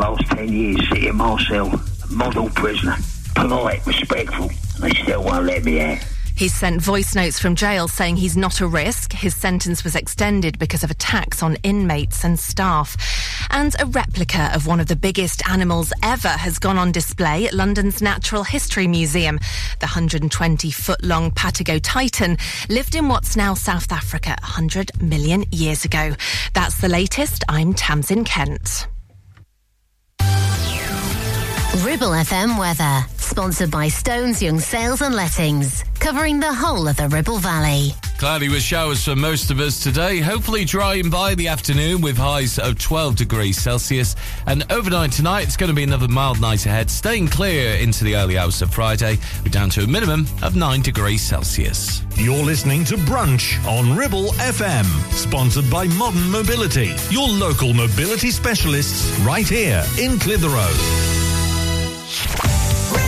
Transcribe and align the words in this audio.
last 0.00 0.26
ten 0.28 0.50
years 0.50 0.88
sitting 0.88 1.10
in 1.10 1.16
my 1.16 1.42
cell, 1.44 1.70
model 2.10 2.48
prisoner, 2.50 2.96
polite, 3.34 3.86
respectful. 3.86 4.50
They 4.80 4.94
still 4.94 5.22
won't 5.22 5.44
let 5.44 5.64
me 5.64 5.80
out. 5.80 5.98
He's 6.34 6.54
sent 6.54 6.80
voice 6.80 7.14
notes 7.14 7.38
from 7.38 7.54
jail 7.54 7.86
saying 7.86 8.16
he's 8.16 8.34
not 8.34 8.62
a 8.62 8.66
risk. 8.66 9.12
His 9.12 9.36
sentence 9.36 9.84
was 9.84 9.94
extended 9.94 10.58
because 10.58 10.82
of 10.82 10.90
attacks 10.90 11.42
on 11.42 11.56
inmates 11.62 12.24
and 12.24 12.40
staff. 12.40 12.96
And 13.50 13.76
a 13.78 13.84
replica 13.84 14.50
of 14.54 14.66
one 14.66 14.80
of 14.80 14.86
the 14.86 14.96
biggest 14.96 15.46
animals 15.50 15.92
ever 16.02 16.28
has 16.28 16.58
gone 16.58 16.78
on 16.78 16.92
display 16.92 17.46
at 17.46 17.52
London's 17.52 18.00
Natural 18.00 18.42
History 18.42 18.86
Museum. 18.86 19.38
The 19.80 19.86
120 19.86 20.70
foot 20.70 21.04
long 21.04 21.30
Patagotitan 21.30 22.40
lived 22.70 22.94
in 22.94 23.08
what's 23.08 23.36
now 23.36 23.52
South 23.52 23.92
Africa 23.92 24.30
100 24.40 25.02
million 25.02 25.44
years 25.50 25.84
ago. 25.84 26.14
That's 26.54 26.80
the 26.80 26.88
latest. 26.88 27.44
I'm 27.50 27.74
Tamsin 27.74 28.24
Kent. 28.24 28.86
Ribble 31.76 32.10
FM 32.10 32.58
weather, 32.58 33.06
sponsored 33.16 33.70
by 33.70 33.86
Stones 33.86 34.42
Young 34.42 34.58
Sales 34.58 35.02
and 35.02 35.14
Lettings, 35.14 35.84
covering 36.00 36.40
the 36.40 36.52
whole 36.52 36.88
of 36.88 36.96
the 36.96 37.06
Ribble 37.08 37.38
Valley. 37.38 37.92
Cloudy 38.18 38.48
with 38.48 38.60
showers 38.60 39.04
for 39.04 39.14
most 39.14 39.52
of 39.52 39.60
us 39.60 39.80
today. 39.80 40.18
Hopefully 40.18 40.64
drying 40.64 41.10
by 41.10 41.36
the 41.36 41.46
afternoon 41.46 42.00
with 42.00 42.18
highs 42.18 42.58
of 42.58 42.76
12 42.76 43.14
degrees 43.14 43.56
Celsius. 43.56 44.16
And 44.46 44.70
overnight 44.70 45.12
tonight, 45.12 45.44
it's 45.44 45.56
going 45.56 45.70
to 45.70 45.74
be 45.74 45.84
another 45.84 46.08
mild 46.08 46.40
night 46.40 46.66
ahead, 46.66 46.90
staying 46.90 47.28
clear 47.28 47.76
into 47.76 48.02
the 48.02 48.16
early 48.16 48.36
hours 48.36 48.60
of 48.62 48.74
Friday. 48.74 49.16
We're 49.44 49.50
down 49.50 49.70
to 49.70 49.84
a 49.84 49.86
minimum 49.86 50.26
of 50.42 50.56
9 50.56 50.82
degrees 50.82 51.22
Celsius. 51.22 52.02
You're 52.16 52.44
listening 52.44 52.84
to 52.86 52.96
Brunch 52.96 53.64
on 53.64 53.96
Ribble 53.96 54.32
FM, 54.32 54.86
sponsored 55.12 55.70
by 55.70 55.86
Modern 55.86 56.30
Mobility, 56.30 56.96
your 57.10 57.28
local 57.28 57.72
mobility 57.72 58.32
specialists 58.32 59.16
right 59.20 59.48
here 59.48 59.84
in 60.00 60.18
Clitheroe. 60.18 61.39
Radio. 62.10 62.99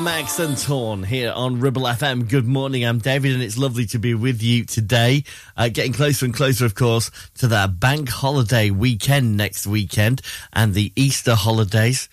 Max 0.00 0.38
and 0.38 0.56
Torn 0.56 1.02
here 1.02 1.32
on 1.32 1.60
Ribble 1.60 1.82
FM. 1.82 2.28
Good 2.28 2.46
morning. 2.46 2.84
I'm 2.84 2.98
David, 2.98 3.32
and 3.32 3.42
it's 3.42 3.58
lovely 3.58 3.86
to 3.86 3.98
be 3.98 4.14
with 4.14 4.42
you 4.42 4.64
today. 4.64 5.24
Uh, 5.56 5.68
getting 5.68 5.92
closer 5.92 6.24
and 6.24 6.34
closer, 6.34 6.64
of 6.64 6.74
course, 6.74 7.10
to 7.38 7.48
that 7.48 7.80
bank 7.80 8.08
holiday 8.08 8.70
weekend 8.70 9.36
next 9.36 9.66
weekend 9.66 10.20
and 10.52 10.74
the 10.74 10.92
Easter 10.94 11.34
holidays, 11.34 12.08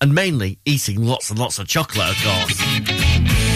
and 0.00 0.14
mainly 0.14 0.58
eating 0.64 1.04
lots 1.04 1.30
and 1.30 1.38
lots 1.38 1.58
of 1.58 1.68
chocolate, 1.68 2.10
of 2.10 2.16
course. 2.22 3.47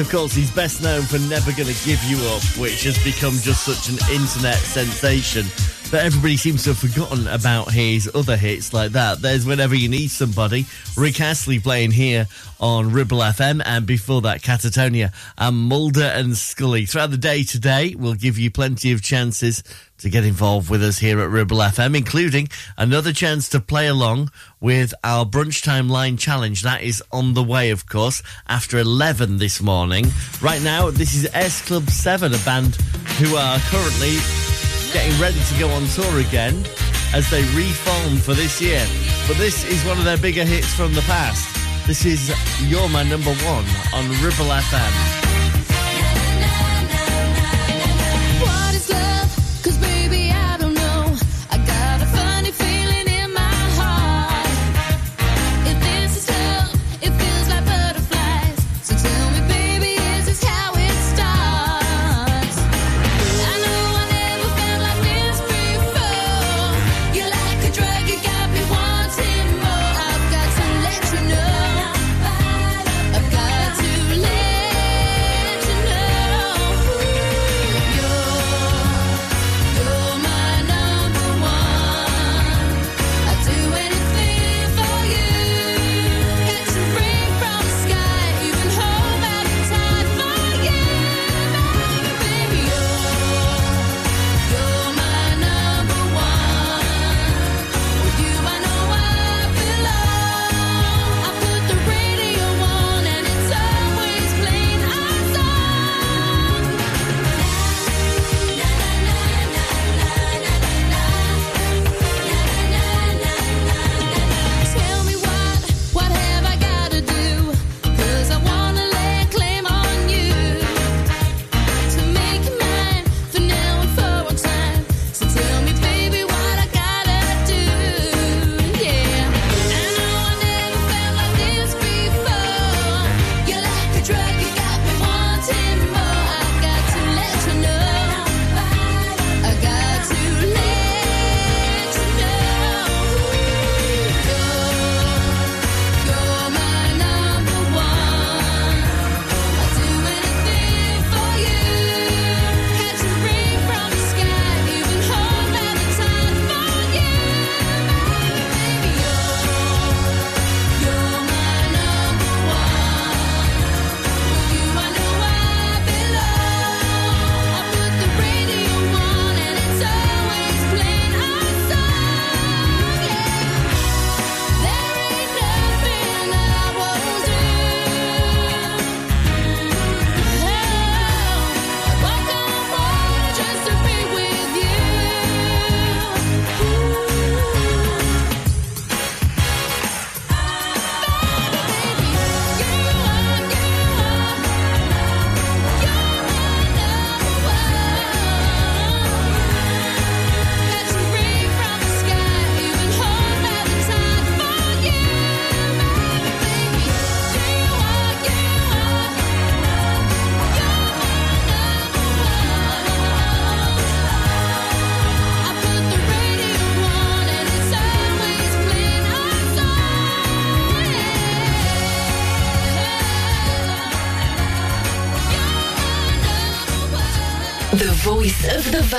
Of 0.00 0.10
course, 0.10 0.32
he's 0.34 0.50
best 0.50 0.82
known 0.82 1.02
for 1.02 1.18
Never 1.18 1.50
Gonna 1.52 1.74
Give 1.84 2.02
You 2.04 2.16
Up, 2.28 2.42
which 2.56 2.84
has 2.84 2.96
become 3.04 3.34
just 3.38 3.64
such 3.64 3.88
an 3.88 3.98
internet 4.10 4.56
sensation 4.56 5.46
that 5.90 6.04
everybody 6.04 6.36
seems 6.36 6.62
to 6.62 6.70
have 6.70 6.78
forgotten 6.78 7.26
about 7.26 7.72
his 7.72 8.08
other 8.14 8.36
hits 8.36 8.72
like 8.72 8.92
that. 8.92 9.20
There's 9.20 9.44
Whenever 9.44 9.74
You 9.74 9.88
Need 9.88 10.10
Somebody, 10.12 10.66
Rick 10.96 11.20
Astley 11.20 11.58
playing 11.58 11.90
here 11.90 12.28
on 12.60 12.92
Ribble 12.92 13.18
FM, 13.18 13.60
and 13.64 13.86
before 13.86 14.20
that, 14.20 14.40
Catatonia 14.40 15.12
and 15.36 15.56
Mulder 15.56 16.04
and 16.04 16.36
Scully. 16.36 16.86
Throughout 16.86 17.10
the 17.10 17.16
day 17.16 17.42
today, 17.42 17.96
we'll 17.98 18.14
give 18.14 18.38
you 18.38 18.52
plenty 18.52 18.92
of 18.92 19.02
chances 19.02 19.64
to 19.98 20.08
get 20.08 20.24
involved 20.24 20.70
with 20.70 20.82
us 20.82 20.98
here 20.98 21.20
at 21.20 21.28
Ribble 21.28 21.58
FM, 21.58 21.96
including 21.96 22.48
another 22.78 23.12
chance 23.12 23.48
to 23.48 23.58
play 23.58 23.88
along 23.88 24.30
with 24.60 24.94
our 25.02 25.24
Brunch 25.24 25.62
Time 25.64 25.88
Line 25.88 26.16
Challenge. 26.16 26.62
That 26.62 26.82
is 26.82 27.02
on 27.10 27.34
the 27.34 27.42
way, 27.42 27.70
of 27.70 27.86
course, 27.86 28.22
after 28.48 28.78
11 28.78 29.38
this 29.38 29.60
morning. 29.60 30.06
Right 30.40 30.62
now, 30.62 30.90
this 30.90 31.16
is 31.16 31.28
S 31.34 31.66
Club 31.66 31.90
7, 31.90 32.32
a 32.32 32.38
band 32.38 32.76
who 33.18 33.34
are 33.34 33.58
currently 33.58 34.18
getting 34.92 35.18
ready 35.20 35.38
to 35.38 35.58
go 35.58 35.68
on 35.70 35.86
tour 35.86 36.20
again 36.20 36.54
as 37.14 37.28
they 37.30 37.42
reform 37.54 38.16
for 38.16 38.34
this 38.34 38.60
year. 38.60 38.84
But 39.28 39.36
this 39.36 39.64
is 39.64 39.84
one 39.84 39.98
of 39.98 40.04
their 40.04 40.18
bigger 40.18 40.44
hits 40.44 40.74
from 40.74 40.94
the 40.94 41.02
past. 41.02 41.46
This 41.86 42.04
is 42.04 42.28
You're 42.68 42.88
My 42.88 43.02
Number 43.02 43.32
One 43.32 43.64
on 43.94 44.08
Ribble 44.22 44.50
FM. 44.50 45.29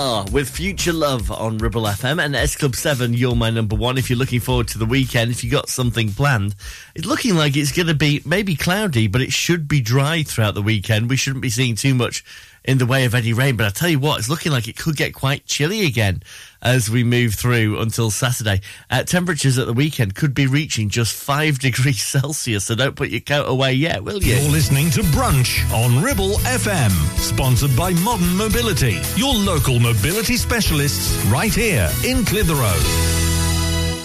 Lamar 0.00 0.24
with 0.32 0.48
Future 0.48 0.94
Love 0.94 1.30
on 1.30 1.58
Ribble 1.58 1.82
FM 1.82 2.24
and 2.24 2.34
S 2.34 2.56
Club 2.56 2.74
7, 2.74 3.12
you're 3.12 3.36
my 3.36 3.50
number 3.50 3.76
one. 3.76 3.98
If 3.98 4.08
you're 4.08 4.18
looking 4.18 4.40
forward 4.40 4.66
to 4.68 4.78
the 4.78 4.86
weekend, 4.86 5.30
if 5.30 5.44
you 5.44 5.50
got 5.50 5.68
something 5.68 6.10
planned, 6.12 6.54
it's 6.94 7.04
looking 7.04 7.34
like 7.34 7.54
it's 7.54 7.70
going 7.70 7.88
to 7.88 7.94
be 7.94 8.22
maybe 8.24 8.56
cloudy, 8.56 9.08
but 9.08 9.20
it 9.20 9.30
should 9.30 9.68
be 9.68 9.82
dry 9.82 10.22
throughout 10.22 10.54
the 10.54 10.62
weekend. 10.62 11.10
We 11.10 11.16
shouldn't 11.16 11.42
be 11.42 11.50
seeing 11.50 11.74
too 11.74 11.94
much 11.94 12.24
in 12.64 12.78
the 12.78 12.86
way 12.86 13.04
of 13.04 13.14
any 13.14 13.32
rain, 13.32 13.56
but 13.56 13.66
I 13.66 13.70
tell 13.70 13.88
you 13.88 13.98
what, 13.98 14.18
it's 14.18 14.28
looking 14.28 14.52
like 14.52 14.68
it 14.68 14.76
could 14.76 14.96
get 14.96 15.14
quite 15.14 15.46
chilly 15.46 15.86
again 15.86 16.22
as 16.62 16.90
we 16.90 17.04
move 17.04 17.34
through 17.34 17.80
until 17.80 18.10
Saturday. 18.10 18.60
Uh, 18.90 19.02
temperatures 19.02 19.58
at 19.58 19.66
the 19.66 19.72
weekend 19.72 20.14
could 20.14 20.34
be 20.34 20.46
reaching 20.46 20.88
just 20.88 21.14
5 21.14 21.58
degrees 21.60 22.02
Celsius, 22.02 22.64
so 22.64 22.74
don't 22.74 22.96
put 22.96 23.10
your 23.10 23.20
coat 23.20 23.46
away 23.46 23.72
yet, 23.72 24.04
will 24.04 24.22
you? 24.22 24.34
You're 24.34 24.50
listening 24.50 24.90
to 24.90 25.00
Brunch 25.02 25.70
on 25.72 26.02
Ribble 26.02 26.36
FM, 26.38 26.90
sponsored 27.18 27.74
by 27.76 27.92
Modern 27.94 28.36
Mobility, 28.36 29.00
your 29.16 29.34
local 29.34 29.80
mobility 29.80 30.36
specialists 30.36 31.24
right 31.26 31.54
here 31.54 31.90
in 32.04 32.24
Clitheroe. 32.24 33.39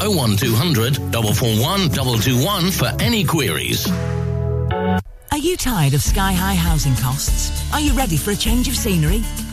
01200 0.00 0.96
441 0.96 1.90
221 1.90 2.70
for 2.70 2.90
any 3.00 3.24
queries. 3.24 3.88
Are 5.34 5.38
you 5.38 5.56
tired 5.56 5.94
of 5.94 6.02
sky 6.02 6.32
high 6.32 6.54
housing 6.54 6.94
costs? 6.96 7.72
Are 7.72 7.80
you 7.80 7.92
ready 7.92 8.16
for 8.16 8.30
a 8.30 8.36
change 8.36 8.68
of 8.68 8.76
scenery? 8.76 9.22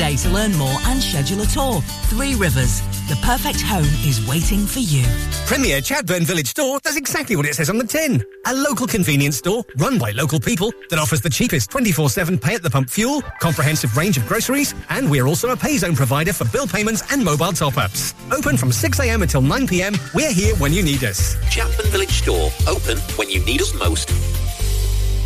to 0.00 0.30
learn 0.30 0.56
more 0.56 0.78
and 0.86 1.02
schedule 1.02 1.42
a 1.42 1.46
tour. 1.46 1.82
Three 2.08 2.34
Rivers, 2.34 2.80
the 3.10 3.18
perfect 3.22 3.60
home 3.60 3.84
is 4.08 4.26
waiting 4.26 4.64
for 4.64 4.78
you. 4.78 5.04
Premier 5.46 5.82
Chatburn 5.82 6.22
Village 6.22 6.46
Store 6.46 6.80
does 6.80 6.96
exactly 6.96 7.36
what 7.36 7.44
it 7.44 7.54
says 7.54 7.68
on 7.68 7.76
the 7.76 7.84
tin. 7.84 8.24
A 8.46 8.54
local 8.54 8.86
convenience 8.86 9.36
store 9.36 9.62
run 9.76 9.98
by 9.98 10.12
local 10.12 10.40
people 10.40 10.72
that 10.88 10.98
offers 10.98 11.20
the 11.20 11.28
cheapest 11.28 11.68
24-7 11.70 12.40
pay 12.40 12.54
at 12.54 12.62
the 12.62 12.70
pump 12.70 12.88
fuel, 12.88 13.20
comprehensive 13.40 13.94
range 13.94 14.16
of 14.16 14.26
groceries, 14.26 14.74
and 14.88 15.10
we're 15.10 15.26
also 15.26 15.50
a 15.50 15.56
pay 15.56 15.76
zone 15.76 15.94
provider 15.94 16.32
for 16.32 16.46
bill 16.46 16.66
payments 16.66 17.02
and 17.12 17.22
mobile 17.22 17.52
top-ups. 17.52 18.14
Open 18.32 18.56
from 18.56 18.70
6am 18.70 19.20
until 19.20 19.42
9pm, 19.42 20.14
we're 20.14 20.32
here 20.32 20.56
when 20.56 20.72
you 20.72 20.82
need 20.82 21.04
us. 21.04 21.36
Chatburn 21.54 21.90
Village 21.90 22.22
Store, 22.22 22.50
open 22.66 22.96
when 23.16 23.28
you 23.28 23.44
need 23.44 23.60
us 23.60 23.74
most. 23.74 24.08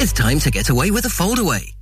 It's 0.01 0.13
time 0.13 0.41
to 0.41 0.51
get 0.51 0.69
away 0.71 0.91
with 0.91 1.05
a 1.05 1.09
foldaway. 1.09 1.73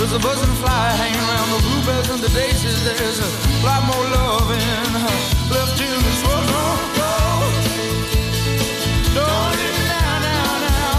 There's 0.00 0.14
a 0.14 0.18
buzzing 0.18 0.54
fly 0.54 0.88
hanging 0.96 1.20
around 1.28 1.48
the 1.52 1.60
bluebells 1.60 2.08
and 2.08 2.20
the 2.20 2.30
daisies. 2.30 2.82
There's 2.84 3.20
a 3.20 3.28
lot 3.68 3.84
more 3.84 4.02
love 4.16 4.50
in 4.50 4.94
her 4.96 5.18
left 5.52 5.76
in 5.76 5.92
this 6.08 6.20
world. 6.24 6.46
Don't 6.56 6.88
go. 6.96 7.12
Don't 9.12 9.52
leave 9.60 9.84
now, 9.92 10.12
now, 10.24 10.56
now. 10.64 10.96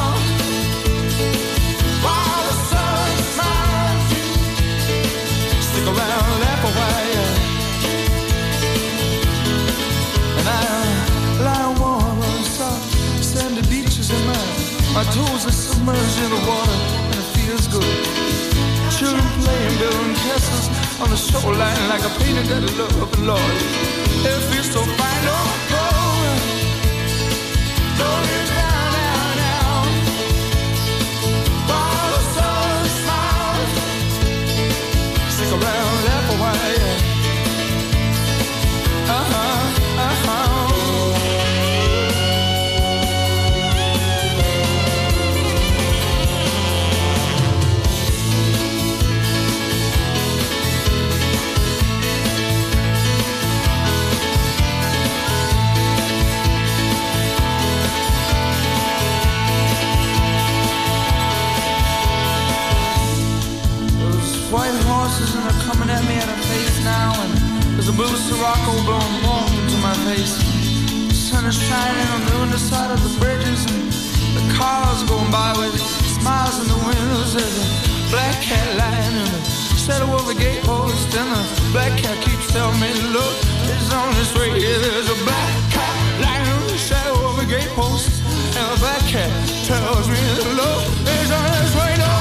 While 2.05 2.43
the 2.45 2.55
sun 2.69 3.09
smiles, 3.33 4.05
stick 5.65 5.85
around, 5.89 6.29
laugh 6.45 6.61
a 6.61 6.71
while. 6.77 7.33
And 10.37 10.45
I 10.45 11.41
lie 11.41 11.73
warm 11.81 12.21
on 12.21 12.37
the 12.37 12.49
soft 12.53 12.85
sandy 13.23 13.65
beaches 13.67 14.11
in 14.11 14.21
my 14.27 14.37
my 14.93 15.03
toes 15.05 15.45
are 15.47 15.51
submerged 15.51 16.19
in 16.21 16.29
the 16.29 16.41
water 16.45 16.77
and 17.09 17.15
it 17.15 17.27
feels 17.33 17.65
good. 17.67 18.11
Building 19.81 20.13
castles 20.13 20.69
on 21.01 21.09
the 21.09 21.17
shoreline 21.17 21.89
like 21.89 22.03
a 22.05 22.09
painted 22.19 22.45
that 22.53 22.61
love, 22.77 23.19
Lord. 23.25 23.41
It 24.29 24.41
feels 24.53 24.69
so 24.69 24.81
fine. 24.85 25.25
Oh, 25.25 25.41
oh. 25.71 26.21
Don't 27.97 28.25
go. 28.29 28.45
Don't 28.45 28.51
now, 28.61 28.93
now, 29.01 29.41
now. 29.41 29.89
While 31.65 32.09
the 32.13 32.21
sun 32.35 32.85
smiles, 33.01 33.73
stick 35.33 35.49
around, 35.49 36.00
at 65.91 66.04
me 66.08 66.15
at 66.15 66.23
a 66.23 66.38
pace 66.47 66.80
now 66.88 67.12
and 67.19 67.32
there's 67.75 67.89
a 67.91 67.95
blue 67.95 68.08
Sirocco 68.08 68.71
blowing 68.88 69.17
warm 69.27 69.51
into 69.60 69.75
my 69.84 69.91
face. 70.08 70.39
The 71.12 71.19
sun 71.27 71.43
is 71.51 71.60
shining 71.60 72.08
on 72.15 72.21
the 72.27 72.36
underside 72.43 72.91
of 72.95 73.01
the 73.04 73.12
bridges 73.19 73.67
and 73.67 73.91
the 74.38 74.45
cars 74.56 75.04
going 75.04 75.32
by 75.32 75.51
with 75.60 75.75
smiles 76.15 76.63
in 76.63 76.67
the 76.71 76.80
windows. 76.88 77.36
There's 77.36 77.58
a 77.60 77.67
black 78.08 78.39
cat 78.39 78.67
lying 78.80 79.15
in 79.19 79.27
the 79.36 79.43
shadow 79.75 80.08
of 80.15 80.23
the 80.32 80.38
gatepost 80.39 81.12
and 81.12 81.27
the 81.36 81.43
black 81.75 81.91
cat 81.99 82.15
keeps 82.23 82.47
telling 82.56 82.80
me, 82.80 82.91
look, 83.12 83.36
it's 83.67 83.91
on 83.91 84.15
its 84.15 84.32
way. 84.39 84.63
There's 84.63 85.12
a 85.12 85.19
black 85.27 85.51
cat 85.75 85.95
lying 86.23 86.47
in 86.56 86.63
the 86.71 86.80
shadow 86.80 87.19
of 87.27 87.36
the 87.36 87.47
gatepost 87.51 88.15
and 88.56 88.65
the 88.71 88.80
black 88.80 89.04
cat 89.12 89.32
tells 89.67 90.08
me, 90.08 90.21
look, 90.56 90.82
it's 91.04 91.32
on 91.36 91.51
its 91.60 91.75
way. 91.75 91.91
No, 91.99 92.20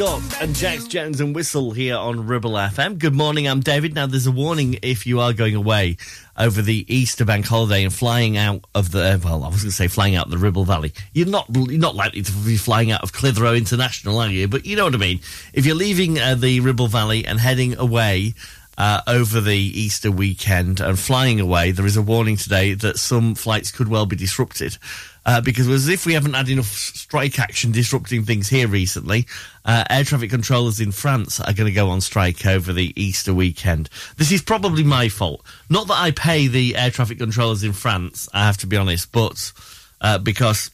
Scott 0.00 0.40
and 0.40 0.56
Jax 0.56 0.86
Jones 0.86 1.20
and 1.20 1.34
Whistle 1.34 1.72
here 1.72 1.94
on 1.94 2.26
Ribble 2.26 2.52
FM. 2.52 2.98
Good 2.98 3.12
morning, 3.12 3.46
I'm 3.46 3.60
David. 3.60 3.94
Now, 3.94 4.06
there's 4.06 4.26
a 4.26 4.32
warning 4.32 4.78
if 4.80 5.06
you 5.06 5.20
are 5.20 5.34
going 5.34 5.54
away 5.54 5.98
over 6.38 6.62
the 6.62 6.86
Easter 6.88 7.26
bank 7.26 7.44
holiday 7.44 7.84
and 7.84 7.92
flying 7.92 8.38
out 8.38 8.64
of 8.74 8.92
the, 8.92 9.20
well, 9.22 9.44
I 9.44 9.48
was 9.48 9.58
going 9.58 9.68
to 9.68 9.72
say 9.72 9.88
flying 9.88 10.16
out 10.16 10.24
of 10.24 10.30
the 10.30 10.38
Ribble 10.38 10.64
Valley. 10.64 10.94
You're 11.12 11.26
not, 11.26 11.48
you're 11.54 11.78
not 11.78 11.96
likely 11.96 12.22
to 12.22 12.32
be 12.32 12.56
flying 12.56 12.90
out 12.90 13.02
of 13.02 13.12
Clitheroe 13.12 13.54
International, 13.54 14.16
are 14.20 14.28
you? 14.28 14.48
But 14.48 14.64
you 14.64 14.74
know 14.74 14.84
what 14.84 14.94
I 14.94 14.96
mean. 14.96 15.20
If 15.52 15.66
you're 15.66 15.74
leaving 15.76 16.18
uh, 16.18 16.34
the 16.34 16.60
Ribble 16.60 16.88
Valley 16.88 17.26
and 17.26 17.38
heading 17.38 17.76
away, 17.76 18.32
uh, 18.80 19.02
over 19.06 19.42
the 19.42 19.58
Easter 19.58 20.10
weekend 20.10 20.80
and 20.80 20.98
flying 20.98 21.38
away, 21.38 21.70
there 21.70 21.84
is 21.84 21.98
a 21.98 22.02
warning 22.02 22.38
today 22.38 22.72
that 22.72 22.96
some 22.96 23.34
flights 23.34 23.70
could 23.70 23.88
well 23.88 24.06
be 24.06 24.16
disrupted. 24.16 24.78
Uh, 25.26 25.38
because 25.38 25.68
as 25.68 25.86
if 25.86 26.06
we 26.06 26.14
haven't 26.14 26.32
had 26.32 26.48
enough 26.48 26.64
strike 26.64 27.38
action 27.38 27.72
disrupting 27.72 28.24
things 28.24 28.48
here 28.48 28.66
recently, 28.66 29.26
uh, 29.66 29.84
air 29.90 30.02
traffic 30.02 30.30
controllers 30.30 30.80
in 30.80 30.92
France 30.92 31.40
are 31.40 31.52
going 31.52 31.66
to 31.66 31.74
go 31.74 31.90
on 31.90 32.00
strike 32.00 32.46
over 32.46 32.72
the 32.72 32.94
Easter 32.96 33.34
weekend. 33.34 33.90
This 34.16 34.32
is 34.32 34.40
probably 34.40 34.82
my 34.82 35.10
fault. 35.10 35.44
Not 35.68 35.86
that 35.88 36.00
I 36.00 36.12
pay 36.12 36.46
the 36.46 36.74
air 36.74 36.90
traffic 36.90 37.18
controllers 37.18 37.62
in 37.62 37.74
France, 37.74 38.30
I 38.32 38.46
have 38.46 38.56
to 38.58 38.66
be 38.66 38.78
honest, 38.78 39.12
but 39.12 39.52
uh, 40.00 40.16
because 40.16 40.70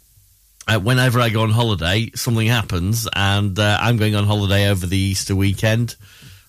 uh, 0.69 0.79
whenever 0.79 1.19
I 1.19 1.31
go 1.31 1.43
on 1.43 1.51
holiday, 1.51 2.13
something 2.15 2.47
happens, 2.47 3.09
and 3.17 3.59
uh, 3.59 3.79
I'm 3.81 3.97
going 3.97 4.15
on 4.15 4.27
holiday 4.27 4.69
over 4.69 4.87
the 4.87 4.97
Easter 4.97 5.35
weekend. 5.35 5.97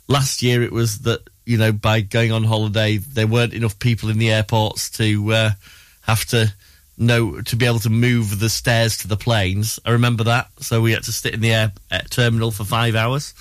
Last 0.08 0.44
year, 0.44 0.62
it 0.62 0.72
was 0.72 1.00
that 1.00 1.28
you 1.48 1.58
know 1.58 1.72
by 1.72 2.02
going 2.02 2.32
on 2.32 2.44
holiday, 2.44 2.98
there 2.98 3.26
weren't 3.26 3.54
enough 3.54 3.80
people 3.80 4.10
in 4.10 4.20
the 4.20 4.32
airports 4.32 4.90
to 4.92 5.34
uh, 5.34 5.52
have 6.02 6.26
to 6.26 6.54
know 6.98 7.42
to 7.42 7.56
be 7.56 7.66
able 7.66 7.80
to 7.80 7.90
move 7.90 8.40
the 8.40 8.50
stairs 8.50 8.98
to 8.98 9.08
the 9.08 9.18
planes. 9.18 9.80
I 9.86 9.92
remember 9.92 10.26
that, 10.26 10.50
so 10.60 10.82
we 10.82 10.92
had 10.92 11.04
to 11.04 11.12
sit 11.14 11.34
in 11.34 11.40
the 11.40 11.54
air 11.54 11.72
uh, 11.90 12.00
terminal 12.10 12.52
for 12.52 12.66
five 12.66 12.96
hours. 12.96 13.34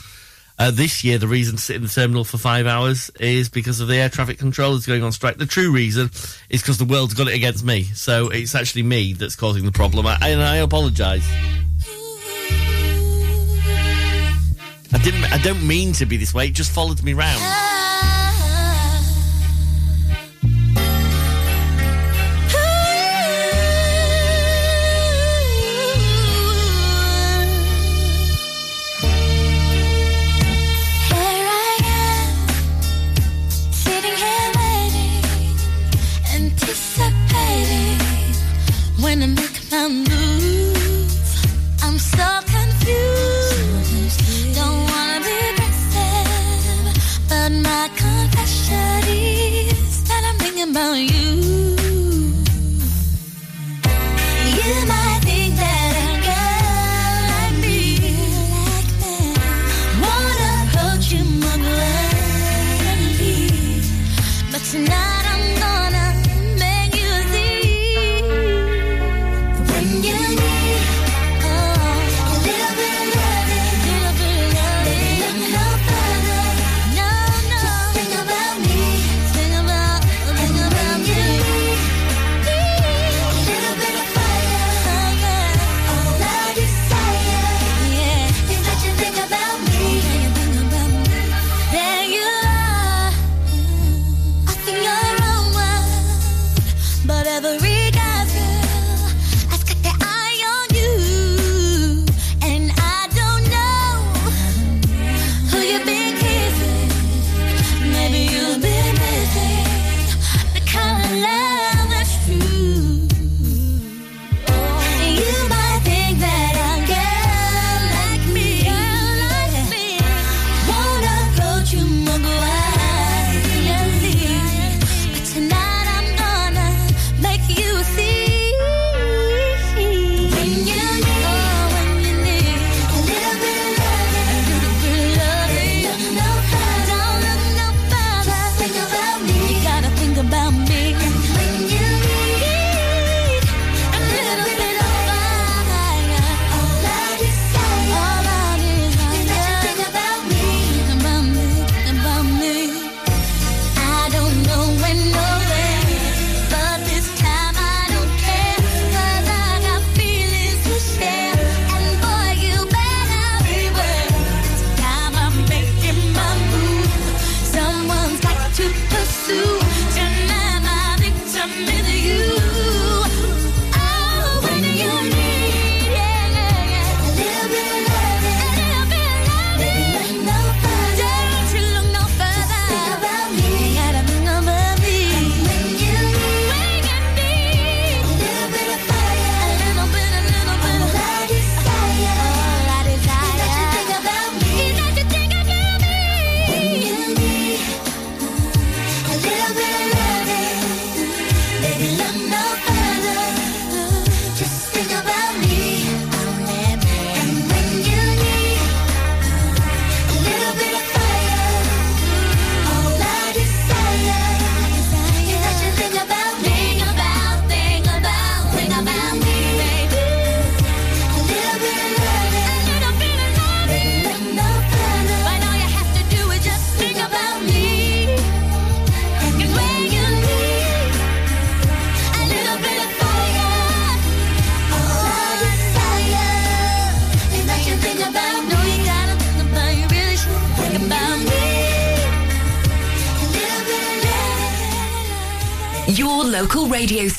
Uh, 0.59 0.71
this 0.71 1.05
year, 1.05 1.19
the 1.19 1.29
reason 1.29 1.57
to 1.57 1.62
sit 1.62 1.77
in 1.77 1.83
the 1.83 1.88
terminal 1.88 2.25
for 2.25 2.38
five 2.38 2.66
hours 2.66 3.11
is 3.21 3.51
because 3.51 3.81
of 3.81 3.88
the 3.88 3.97
air 3.97 4.09
traffic 4.09 4.38
controllers 4.38 4.87
going 4.87 5.03
on 5.03 5.12
strike. 5.12 5.37
The 5.37 5.45
true 5.45 5.71
reason 5.71 6.11
is 6.49 6.62
because 6.62 6.79
the 6.79 6.87
world's 6.87 7.12
got 7.12 7.29
it 7.29 7.35
against 7.35 7.62
me. 7.62 7.83
So 7.83 8.31
it's 8.31 8.55
actually 8.55 8.85
me 8.85 9.12
that's 9.12 9.37
causing 9.37 9.66
the 9.66 9.73
problem, 9.73 10.07
I, 10.07 10.16
and 10.23 10.42
I 10.42 10.57
apologise. 10.57 11.29
I 14.92 14.99
didn't. 14.99 15.25
I 15.33 15.38
don't 15.38 15.66
mean 15.66 15.92
to 15.94 16.07
be 16.07 16.16
this 16.16 16.33
way. 16.33 16.46
It 16.46 16.55
just 16.55 16.70
followed 16.72 17.03
me 17.03 17.12
round. 17.12 17.42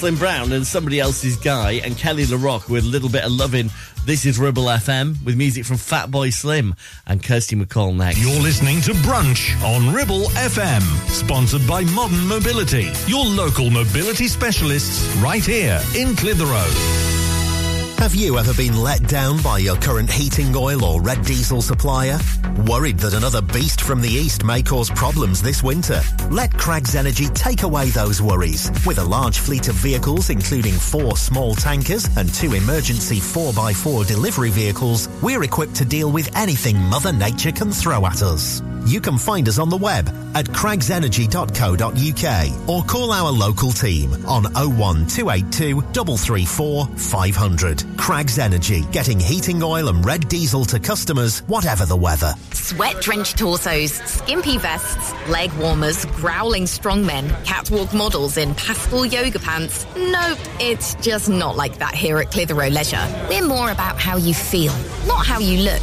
Jocelyn 0.00 0.16
Brown 0.16 0.52
and 0.52 0.66
somebody 0.66 0.98
else's 0.98 1.36
guy, 1.36 1.72
and 1.72 1.94
Kele 1.94 2.24
Le 2.26 2.38
Roc 2.38 2.70
with 2.70 2.84
a 2.84 2.86
little 2.86 3.10
bit 3.10 3.22
of 3.22 3.32
loving. 3.32 3.68
This 4.06 4.24
is 4.24 4.38
Ribble 4.38 4.64
FM 4.64 5.22
with 5.26 5.36
music 5.36 5.66
from 5.66 5.76
Fatboy 5.76 6.32
Slim 6.32 6.74
and 7.06 7.22
Kirsty 7.22 7.54
MacColl 7.54 7.94
next. 7.94 8.18
You're 8.18 8.40
listening 8.40 8.80
to 8.80 8.92
Brunch 8.92 9.62
on 9.62 9.92
Ribble 9.92 10.28
FM, 10.30 10.80
sponsored 11.10 11.66
by 11.68 11.84
Modern 11.84 12.26
Mobility, 12.26 12.90
your 13.06 13.26
local 13.26 13.68
mobility 13.68 14.26
specialists 14.26 15.14
right 15.16 15.44
here 15.44 15.82
in 15.94 16.16
Clitheroe. 16.16 16.99
Have 18.00 18.14
you 18.14 18.38
ever 18.38 18.54
been 18.54 18.78
let 18.78 19.06
down 19.08 19.42
by 19.42 19.58
your 19.58 19.76
current 19.76 20.10
heating 20.10 20.56
oil 20.56 20.86
or 20.86 21.02
red 21.02 21.22
diesel 21.22 21.60
supplier? 21.60 22.18
Worried 22.66 22.98
that 23.00 23.12
another 23.12 23.42
beast 23.42 23.82
from 23.82 24.00
the 24.00 24.08
east 24.08 24.42
may 24.42 24.62
cause 24.62 24.88
problems 24.88 25.42
this 25.42 25.62
winter? 25.62 26.00
Let 26.30 26.50
Crags 26.54 26.94
Energy 26.94 27.26
take 27.34 27.62
away 27.62 27.90
those 27.90 28.22
worries. 28.22 28.70
With 28.86 29.00
a 29.00 29.04
large 29.04 29.38
fleet 29.38 29.68
of 29.68 29.74
vehicles, 29.74 30.30
including 30.30 30.72
four 30.72 31.18
small 31.18 31.54
tankers 31.54 32.08
and 32.16 32.32
two 32.32 32.54
emergency 32.54 33.18
4x4 33.18 34.06
delivery 34.08 34.50
vehicles, 34.50 35.10
we're 35.20 35.42
equipped 35.42 35.74
to 35.74 35.84
deal 35.84 36.10
with 36.10 36.34
anything 36.34 36.78
Mother 36.78 37.12
Nature 37.12 37.52
can 37.52 37.70
throw 37.70 38.06
at 38.06 38.22
us. 38.22 38.62
You 38.86 39.00
can 39.00 39.18
find 39.18 39.48
us 39.48 39.58
on 39.58 39.68
the 39.68 39.76
web 39.76 40.08
at 40.34 40.46
cragsenergy.co.uk 40.46 42.68
or 42.68 42.84
call 42.84 43.12
our 43.12 43.30
local 43.30 43.72
team 43.72 44.12
on 44.26 44.44
01282 44.54 45.80
334 45.80 46.86
500. 46.86 47.84
Crags 47.96 48.38
Energy, 48.38 48.82
getting 48.92 49.20
heating 49.20 49.62
oil 49.62 49.88
and 49.88 50.04
red 50.04 50.28
diesel 50.28 50.64
to 50.66 50.78
customers, 50.78 51.40
whatever 51.40 51.84
the 51.84 51.96
weather. 51.96 52.34
Sweat 52.52 53.00
drenched 53.00 53.38
torsos, 53.38 53.92
skimpy 53.92 54.58
vests, 54.58 55.12
leg 55.28 55.52
warmers, 55.54 56.04
growling 56.06 56.64
strongmen, 56.64 57.28
catwalk 57.44 57.92
models 57.92 58.36
in 58.36 58.54
pastel 58.54 59.04
yoga 59.04 59.38
pants. 59.38 59.86
Nope, 59.96 60.38
it's 60.60 60.94
just 60.96 61.28
not 61.28 61.56
like 61.56 61.78
that 61.78 61.94
here 61.94 62.18
at 62.18 62.30
Clitheroe 62.30 62.70
Leisure. 62.70 63.06
We're 63.28 63.46
more 63.46 63.70
about 63.70 63.98
how 63.98 64.16
you 64.16 64.34
feel, 64.34 64.72
not 65.06 65.26
how 65.26 65.38
you 65.38 65.62
look. 65.62 65.82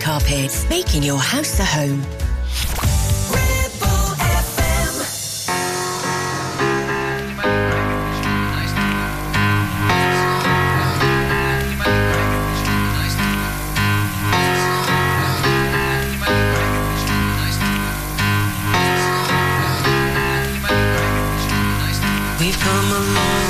Carpets, 0.00 0.66
making 0.70 1.02
your 1.02 1.18
house 1.18 1.60
a 1.60 1.64
home. 1.64 2.02
We've 22.40 22.58
come 22.58 22.86
a 22.86 22.98
long, 22.98 23.49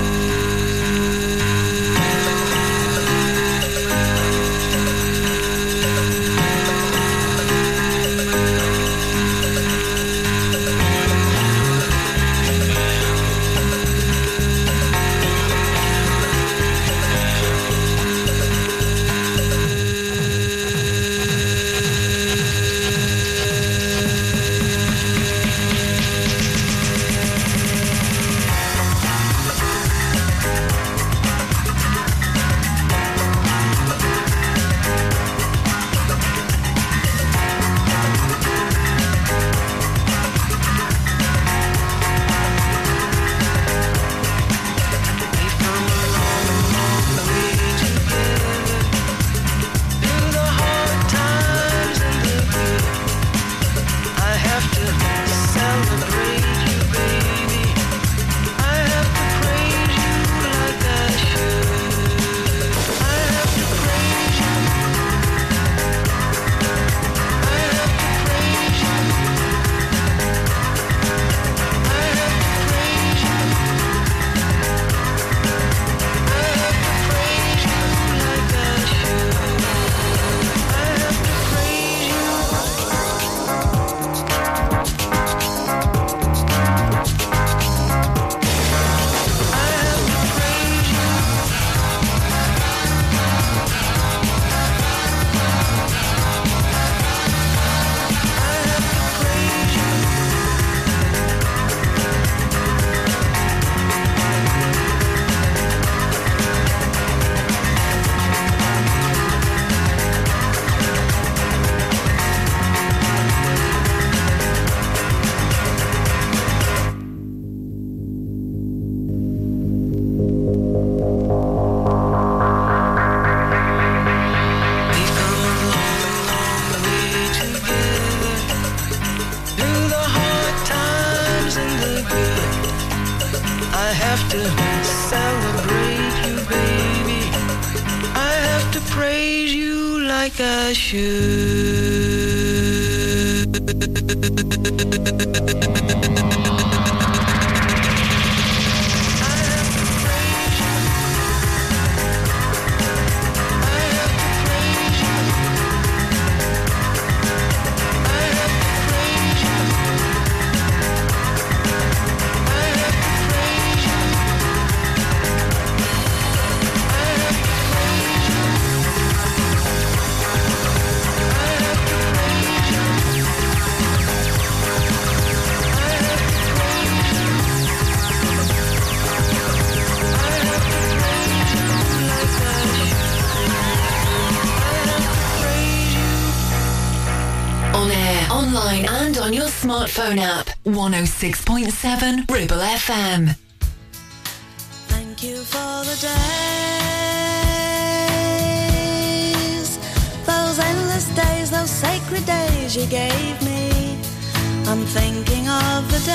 I'm 204.67 204.85
thinking 204.85 205.47
of 205.49 205.89
the 205.91 205.99
days. 205.99 206.11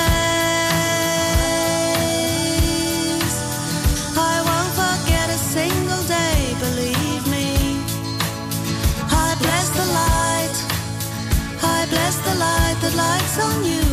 I 4.17 4.41
won't 4.47 4.73
forget 4.81 5.29
a 5.29 5.39
single 5.55 6.03
day, 6.03 6.55
believe 6.59 7.23
me. 7.35 7.47
I 9.25 9.35
bless 9.43 9.69
the 9.79 9.87
light, 10.01 10.57
I 11.63 11.85
bless 11.89 12.15
the 12.27 12.35
light 12.45 12.77
that 12.81 12.95
lights 12.95 13.37
on 13.47 13.63
you, 13.63 13.86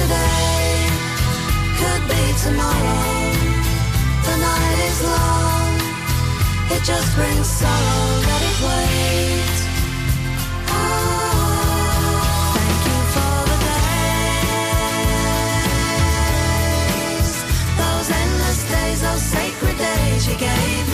today 0.00 0.88
could 1.80 2.02
be 2.12 2.24
tomorrow. 2.44 3.12
The 4.26 4.34
night 4.48 4.78
is 4.88 4.98
long, 5.12 5.72
it 6.74 6.82
just 6.90 7.08
brings 7.16 7.46
sorrow. 7.60 8.04
Let 8.28 8.42
it 8.50 8.58
wait. 8.68 9.58
Ah, 10.68 12.52
thank 12.56 12.82
you 12.88 13.00
for 13.14 13.36
the 13.50 13.58
days, 17.18 17.30
those 17.82 18.08
endless 18.22 18.60
days, 18.74 18.98
those 19.06 19.24
sacred 19.36 19.76
days 19.78 20.22
you 20.28 20.36
gave 20.48 20.89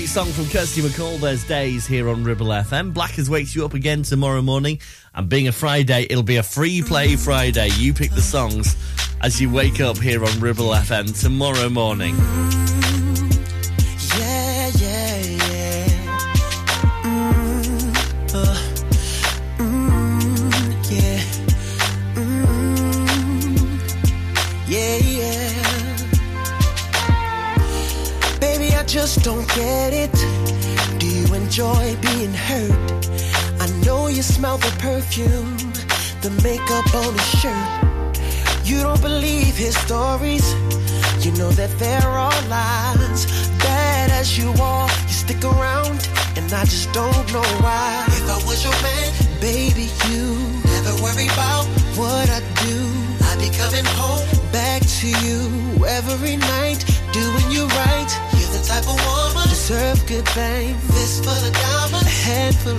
Great 0.00 0.08
song 0.08 0.32
from 0.32 0.48
Kirsty 0.48 0.80
MacColl. 0.80 1.20
There's 1.20 1.44
days 1.44 1.86
here 1.86 2.08
on 2.08 2.24
Ribble 2.24 2.46
FM. 2.46 2.94
Blackers 2.94 3.28
wakes 3.28 3.54
you 3.54 3.66
up 3.66 3.74
again 3.74 4.02
tomorrow 4.02 4.40
morning. 4.40 4.80
And 5.14 5.28
being 5.28 5.46
a 5.46 5.52
Friday, 5.52 6.06
it'll 6.08 6.22
be 6.22 6.36
a 6.36 6.42
free 6.42 6.80
play 6.80 7.16
Friday. 7.16 7.68
You 7.76 7.92
pick 7.92 8.12
the 8.12 8.22
songs 8.22 8.76
as 9.20 9.42
you 9.42 9.50
wake 9.50 9.78
up 9.82 9.98
here 9.98 10.24
on 10.24 10.40
Ribble 10.40 10.70
FM 10.70 11.20
tomorrow 11.20 11.68
morning. 11.68 12.16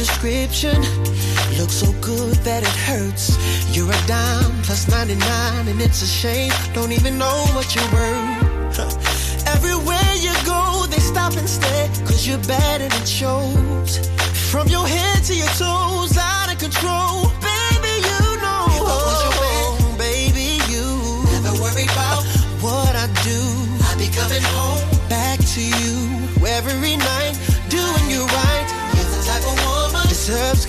description 0.00 0.80
looks 1.58 1.74
so 1.74 1.92
good 2.00 2.34
that 2.48 2.62
it 2.62 2.76
hurts. 2.88 3.36
You're 3.76 3.92
a 3.92 4.06
dime 4.06 4.62
plus 4.62 4.88
99, 4.88 5.68
and 5.68 5.78
it's 5.78 6.00
a 6.00 6.06
shame. 6.06 6.52
Don't 6.72 6.92
even 6.92 7.18
know 7.18 7.38
what 7.54 7.68
you're 7.74 7.92
worth. 7.92 9.46
Everywhere 9.56 10.12
you 10.16 10.32
go, 10.46 10.86
they 10.88 11.02
stop 11.12 11.34
and 11.36 11.46
stare, 11.46 11.88
cause 12.08 12.26
you're 12.26 12.40
and 12.80 12.92
it 13.00 13.06
shows. 13.06 13.98
From 14.50 14.68
your 14.68 14.86
head 14.88 15.22
to 15.24 15.34
your 15.34 15.52
toes, 15.60 16.09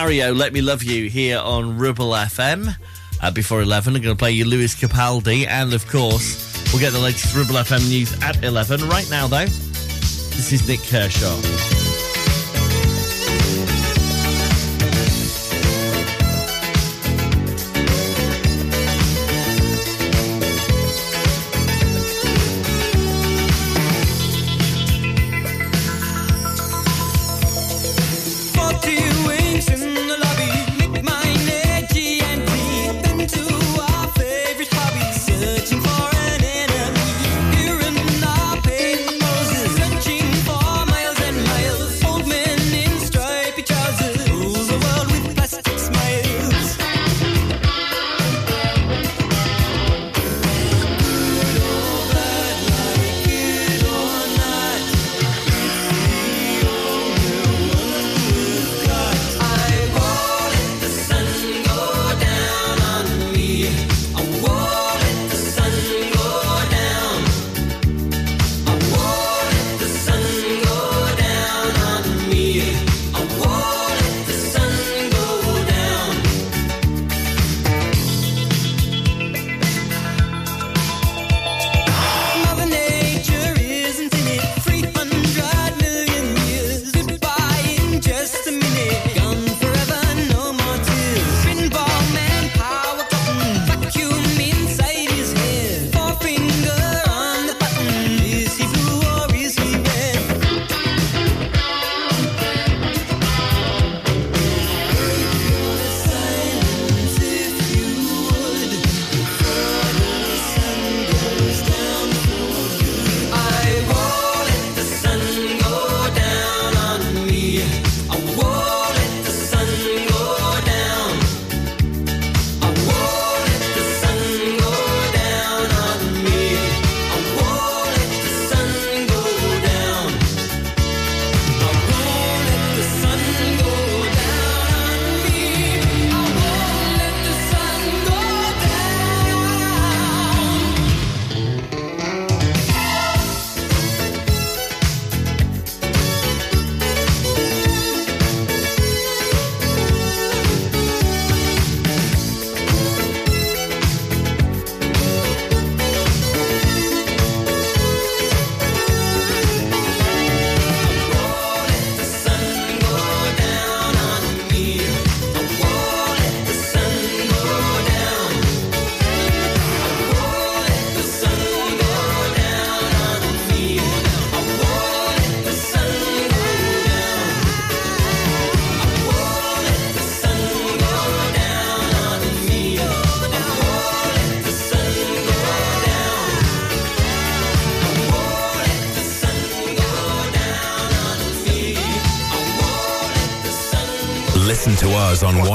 Mario, 0.00 0.32
Let 0.32 0.52
Me 0.52 0.60
Love 0.60 0.84
You 0.84 1.10
here 1.10 1.38
on 1.38 1.76
Ribble 1.76 2.10
FM. 2.10 2.72
Uh, 3.20 3.30
before 3.32 3.62
11, 3.62 3.96
I'm 3.96 4.00
going 4.00 4.14
to 4.14 4.18
play 4.18 4.30
you 4.30 4.44
Lewis 4.44 4.72
Capaldi, 4.76 5.44
and 5.48 5.74
of 5.74 5.88
course, 5.88 6.62
we'll 6.72 6.78
get 6.80 6.92
the 6.92 7.00
latest 7.00 7.34
Ribble 7.34 7.54
FM 7.54 7.88
news 7.88 8.16
at 8.22 8.44
11. 8.44 8.88
Right 8.88 9.10
now, 9.10 9.26
though, 9.26 9.46
this 9.46 10.52
is 10.52 10.68
Nik 10.68 10.84
Kershaw. 10.84 11.77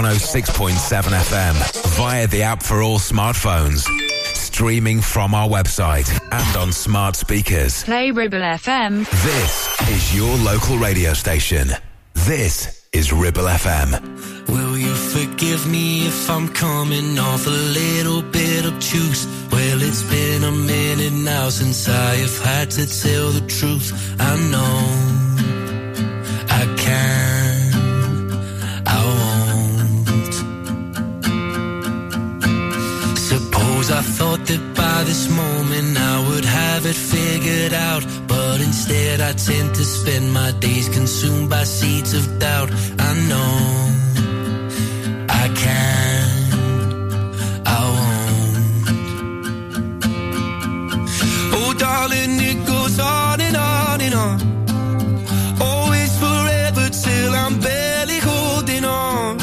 106.7 0.04 0.74
FM 1.32 1.96
via 1.96 2.28
the 2.28 2.44
app 2.44 2.62
for 2.62 2.82
all 2.82 3.00
smartphones. 3.00 3.88
Streaming 4.36 5.00
from 5.00 5.34
our 5.34 5.48
website 5.48 6.12
and 6.32 6.58
on 6.58 6.74
smart 6.74 7.16
speakers. 7.16 7.86
Play 7.86 8.12
Ribble 8.12 8.40
FM. 8.40 9.10
This 9.10 9.90
is 9.90 10.14
your 10.14 10.36
local 10.40 10.78
radio 10.78 11.14
station. 11.14 11.70
This 12.14 12.86
is 12.92 13.14
Ribble 13.14 13.44
FM. 13.44 14.50
Will 14.50 14.78
you 14.78 14.94
forgive 14.94 15.66
me 15.72 16.06
if 16.06 16.30
I'm 16.30 16.50
coming 16.50 17.18
off 17.18 17.48
a 17.48 17.50
little 17.50 18.22
bit 18.24 18.66
obtuse? 18.66 19.26
Well, 19.54 19.82
it's 19.82 20.04
been 20.04 20.44
a 20.44 20.52
minute 20.52 21.14
now 21.14 21.48
since 21.48 21.88
I 21.88 22.16
have 22.16 22.40
had 22.44 22.72
to 22.72 22.86
tell 22.86 23.30
the 23.32 23.46
truth. 23.48 24.16
I 24.20 24.36
know 24.52 25.13
I 39.34 39.36
tend 39.36 39.74
to 39.74 39.84
spend 39.84 40.32
my 40.32 40.52
days 40.60 40.88
consumed 40.90 41.50
by 41.50 41.64
seeds 41.64 42.14
of 42.14 42.38
doubt. 42.38 42.70
I 43.00 43.14
know 43.30 43.56
I 45.28 45.48
can, 45.64 46.54
I 47.66 47.82
won't. 47.96 48.58
Oh, 51.58 51.74
darling, 51.80 52.40
it 52.42 52.64
goes 52.68 53.00
on 53.00 53.42
and 53.42 53.58
on 53.58 54.02
and 54.02 54.14
on. 54.14 54.40
Always 55.60 56.16
forever 56.20 56.90
till 56.92 57.34
I'm 57.34 57.60
barely 57.60 58.20
holding 58.20 58.86
on. 58.86 59.42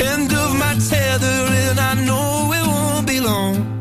End 0.00 0.32
of 0.32 0.56
my 0.58 0.74
tether, 0.88 1.38
and 1.68 1.78
I 1.78 1.94
know 2.06 2.54
it 2.54 2.66
won't 2.66 3.06
be 3.06 3.20
long. 3.20 3.73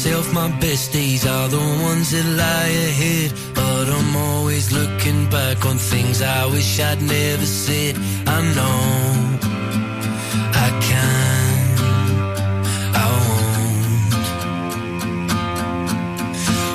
Myself 0.00 0.32
my 0.32 0.48
best 0.60 0.92
days 0.94 1.26
are 1.26 1.48
the 1.48 1.58
ones 1.58 2.10
that 2.12 2.24
lie 2.24 2.72
ahead. 2.88 3.32
But 3.54 3.86
I'm 3.90 4.16
always 4.16 4.72
looking 4.72 5.28
back 5.28 5.66
on 5.66 5.76
things 5.76 6.22
I 6.22 6.46
wish 6.46 6.80
I'd 6.80 7.02
never 7.02 7.44
said. 7.44 7.96
I 8.26 8.40
know 8.56 8.80
I 10.64 10.68
can, 10.88 11.76
I 12.96 13.06
won't. 13.28 14.14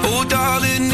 Oh, 0.08 0.24
darling, 0.30 0.92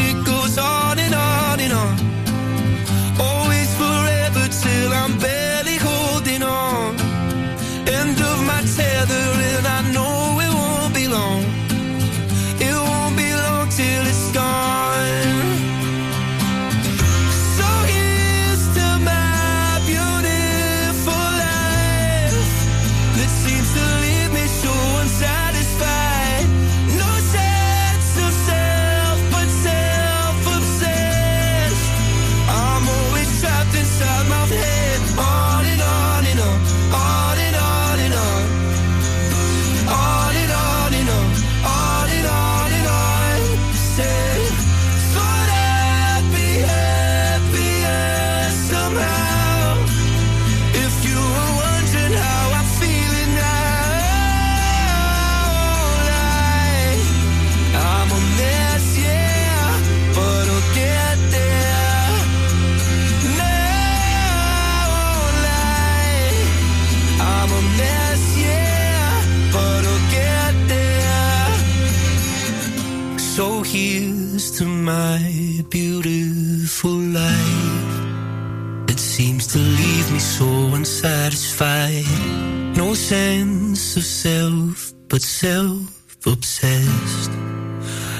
sense 83.12 83.96
of 83.98 84.04
self, 84.04 84.94
but 85.10 85.20
self-obsessed. 85.20 87.30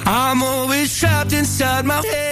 I'm 0.04 0.42
always 0.42 1.00
trapped 1.00 1.32
inside 1.32 1.86
my 1.86 2.02
head, 2.06 2.31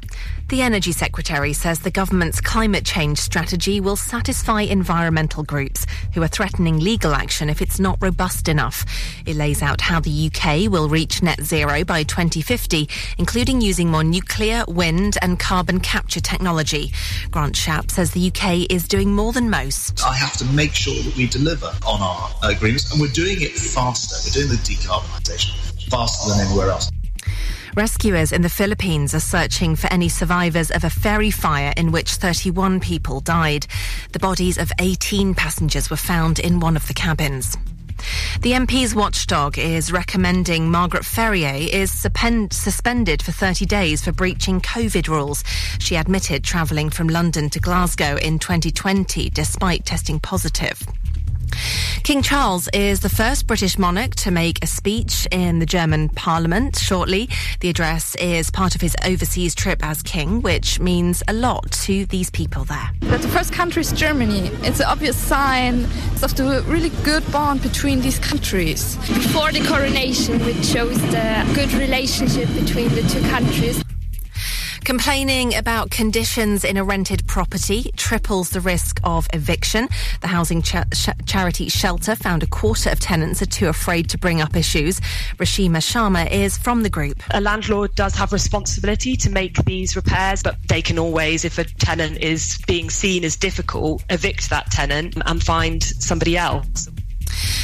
The 0.51 0.63
Energy 0.63 0.91
Secretary 0.91 1.53
says 1.53 1.79
the 1.79 1.91
government's 1.91 2.41
climate 2.41 2.83
change 2.83 3.19
strategy 3.19 3.79
will 3.79 3.95
satisfy 3.95 4.63
environmental 4.63 5.43
groups 5.43 5.85
who 6.13 6.21
are 6.23 6.27
threatening 6.27 6.77
legal 6.77 7.13
action 7.13 7.49
if 7.49 7.61
it's 7.61 7.79
not 7.79 7.97
robust 8.01 8.49
enough. 8.49 8.83
It 9.25 9.37
lays 9.37 9.61
out 9.61 9.79
how 9.79 10.01
the 10.01 10.29
UK 10.29 10.69
will 10.69 10.89
reach 10.89 11.23
net 11.23 11.39
zero 11.41 11.85
by 11.85 12.03
2050, 12.03 12.89
including 13.17 13.61
using 13.61 13.89
more 13.89 14.03
nuclear, 14.03 14.65
wind, 14.67 15.17
and 15.21 15.39
carbon 15.39 15.79
capture 15.79 16.19
technology. 16.19 16.91
Grant 17.31 17.55
Shapps 17.55 17.91
says 17.91 18.11
the 18.11 18.27
UK 18.27 18.69
is 18.69 18.89
doing 18.89 19.15
more 19.15 19.31
than 19.31 19.49
most. 19.49 20.03
I 20.05 20.15
have 20.15 20.33
to 20.33 20.45
make 20.47 20.73
sure 20.73 21.01
that 21.01 21.15
we 21.15 21.27
deliver 21.27 21.71
on 21.87 22.01
our 22.01 22.29
agreements, 22.43 22.91
and 22.91 22.99
we're 22.99 23.07
doing 23.13 23.37
it 23.39 23.51
faster. 23.51 24.17
We're 24.25 24.43
doing 24.43 24.49
the 24.49 24.61
decarbonisation 24.61 25.89
faster 25.89 26.29
than 26.29 26.45
anywhere 26.45 26.71
else. 26.71 26.91
Rescuers 27.75 28.33
in 28.33 28.41
the 28.41 28.49
Philippines 28.49 29.15
are 29.15 29.21
searching 29.21 29.77
for 29.77 29.87
any 29.93 30.09
survivors 30.09 30.71
of 30.71 30.83
a 30.83 30.89
ferry 30.89 31.31
fire 31.31 31.73
in 31.77 31.93
which 31.93 32.15
31 32.15 32.81
people 32.81 33.21
died. 33.21 33.65
The 34.11 34.19
bodies 34.19 34.57
of 34.57 34.73
18 34.79 35.33
passengers 35.35 35.89
were 35.89 35.95
found 35.95 36.39
in 36.39 36.59
one 36.59 36.75
of 36.75 36.85
the 36.89 36.93
cabins. 36.93 37.57
The 38.41 38.51
MP's 38.51 38.93
watchdog 38.93 39.57
is 39.57 39.91
recommending 39.91 40.69
Margaret 40.69 41.05
Ferrier 41.05 41.69
is 41.71 41.91
suspended 41.91 43.21
for 43.21 43.31
30 43.31 43.65
days 43.67 44.03
for 44.03 44.11
breaching 44.11 44.59
COVID 44.59 45.07
rules. 45.07 45.43
She 45.79 45.95
admitted 45.95 46.43
travelling 46.43 46.89
from 46.89 47.07
London 47.07 47.49
to 47.51 47.59
Glasgow 47.59 48.17
in 48.17 48.39
2020 48.39 49.29
despite 49.29 49.85
testing 49.85 50.19
positive. 50.19 50.85
King 52.03 52.23
Charles 52.23 52.67
is 52.73 53.01
the 53.01 53.09
first 53.09 53.47
British 53.47 53.77
monarch 53.77 54.15
to 54.15 54.31
make 54.31 54.63
a 54.63 54.67
speech 54.67 55.27
in 55.31 55.59
the 55.59 55.65
German 55.65 56.09
parliament 56.09 56.77
shortly. 56.77 57.29
The 57.59 57.69
address 57.69 58.15
is 58.15 58.49
part 58.49 58.75
of 58.75 58.81
his 58.81 58.95
overseas 59.05 59.53
trip 59.53 59.85
as 59.85 60.01
king, 60.01 60.41
which 60.41 60.79
means 60.79 61.21
a 61.27 61.33
lot 61.33 61.71
to 61.83 62.05
these 62.07 62.29
people 62.29 62.65
there. 62.65 62.89
That 63.01 63.21
the 63.21 63.27
first 63.27 63.53
country 63.53 63.81
is 63.81 63.91
Germany. 63.91 64.49
It's 64.63 64.79
an 64.79 64.87
obvious 64.87 65.15
sign 65.15 65.83
of 66.23 66.35
the 66.35 66.63
really 66.67 66.89
good 67.03 67.29
bond 67.31 67.61
between 67.61 68.01
these 68.01 68.19
countries. 68.19 68.95
Before 69.07 69.51
the 69.51 69.65
coronation, 69.67 70.43
which 70.43 70.65
shows 70.65 70.99
the 71.11 71.49
good 71.53 71.71
relationship 71.73 72.49
between 72.53 72.89
the 72.89 73.03
two 73.03 73.21
countries. 73.29 73.83
Complaining 74.83 75.55
about 75.55 75.91
conditions 75.91 76.63
in 76.63 76.75
a 76.75 76.83
rented 76.83 77.25
property 77.27 77.91
triples 77.97 78.49
the 78.49 78.59
risk 78.59 78.99
of 79.03 79.27
eviction. 79.31 79.87
The 80.21 80.27
housing 80.27 80.63
charity 80.63 81.69
Shelter 81.69 82.15
found 82.15 82.41
a 82.41 82.47
quarter 82.47 82.89
of 82.89 82.99
tenants 82.99 83.41
are 83.43 83.45
too 83.45 83.67
afraid 83.67 84.09
to 84.09 84.17
bring 84.17 84.41
up 84.41 84.55
issues. 84.55 84.99
Rashima 85.37 85.77
Sharma 85.77 86.29
is 86.31 86.57
from 86.57 86.81
the 86.81 86.89
group. 86.89 87.21
A 87.29 87.39
landlord 87.39 87.93
does 87.95 88.15
have 88.15 88.33
responsibility 88.33 89.15
to 89.17 89.29
make 89.29 89.63
these 89.65 89.95
repairs, 89.95 90.41
but 90.41 90.57
they 90.67 90.81
can 90.81 90.97
always, 90.97 91.45
if 91.45 91.59
a 91.59 91.63
tenant 91.63 92.17
is 92.17 92.59
being 92.65 92.89
seen 92.89 93.23
as 93.23 93.35
difficult, 93.35 94.03
evict 94.09 94.49
that 94.49 94.71
tenant 94.71 95.15
and 95.25 95.43
find 95.43 95.83
somebody 95.83 96.37
else. 96.37 96.89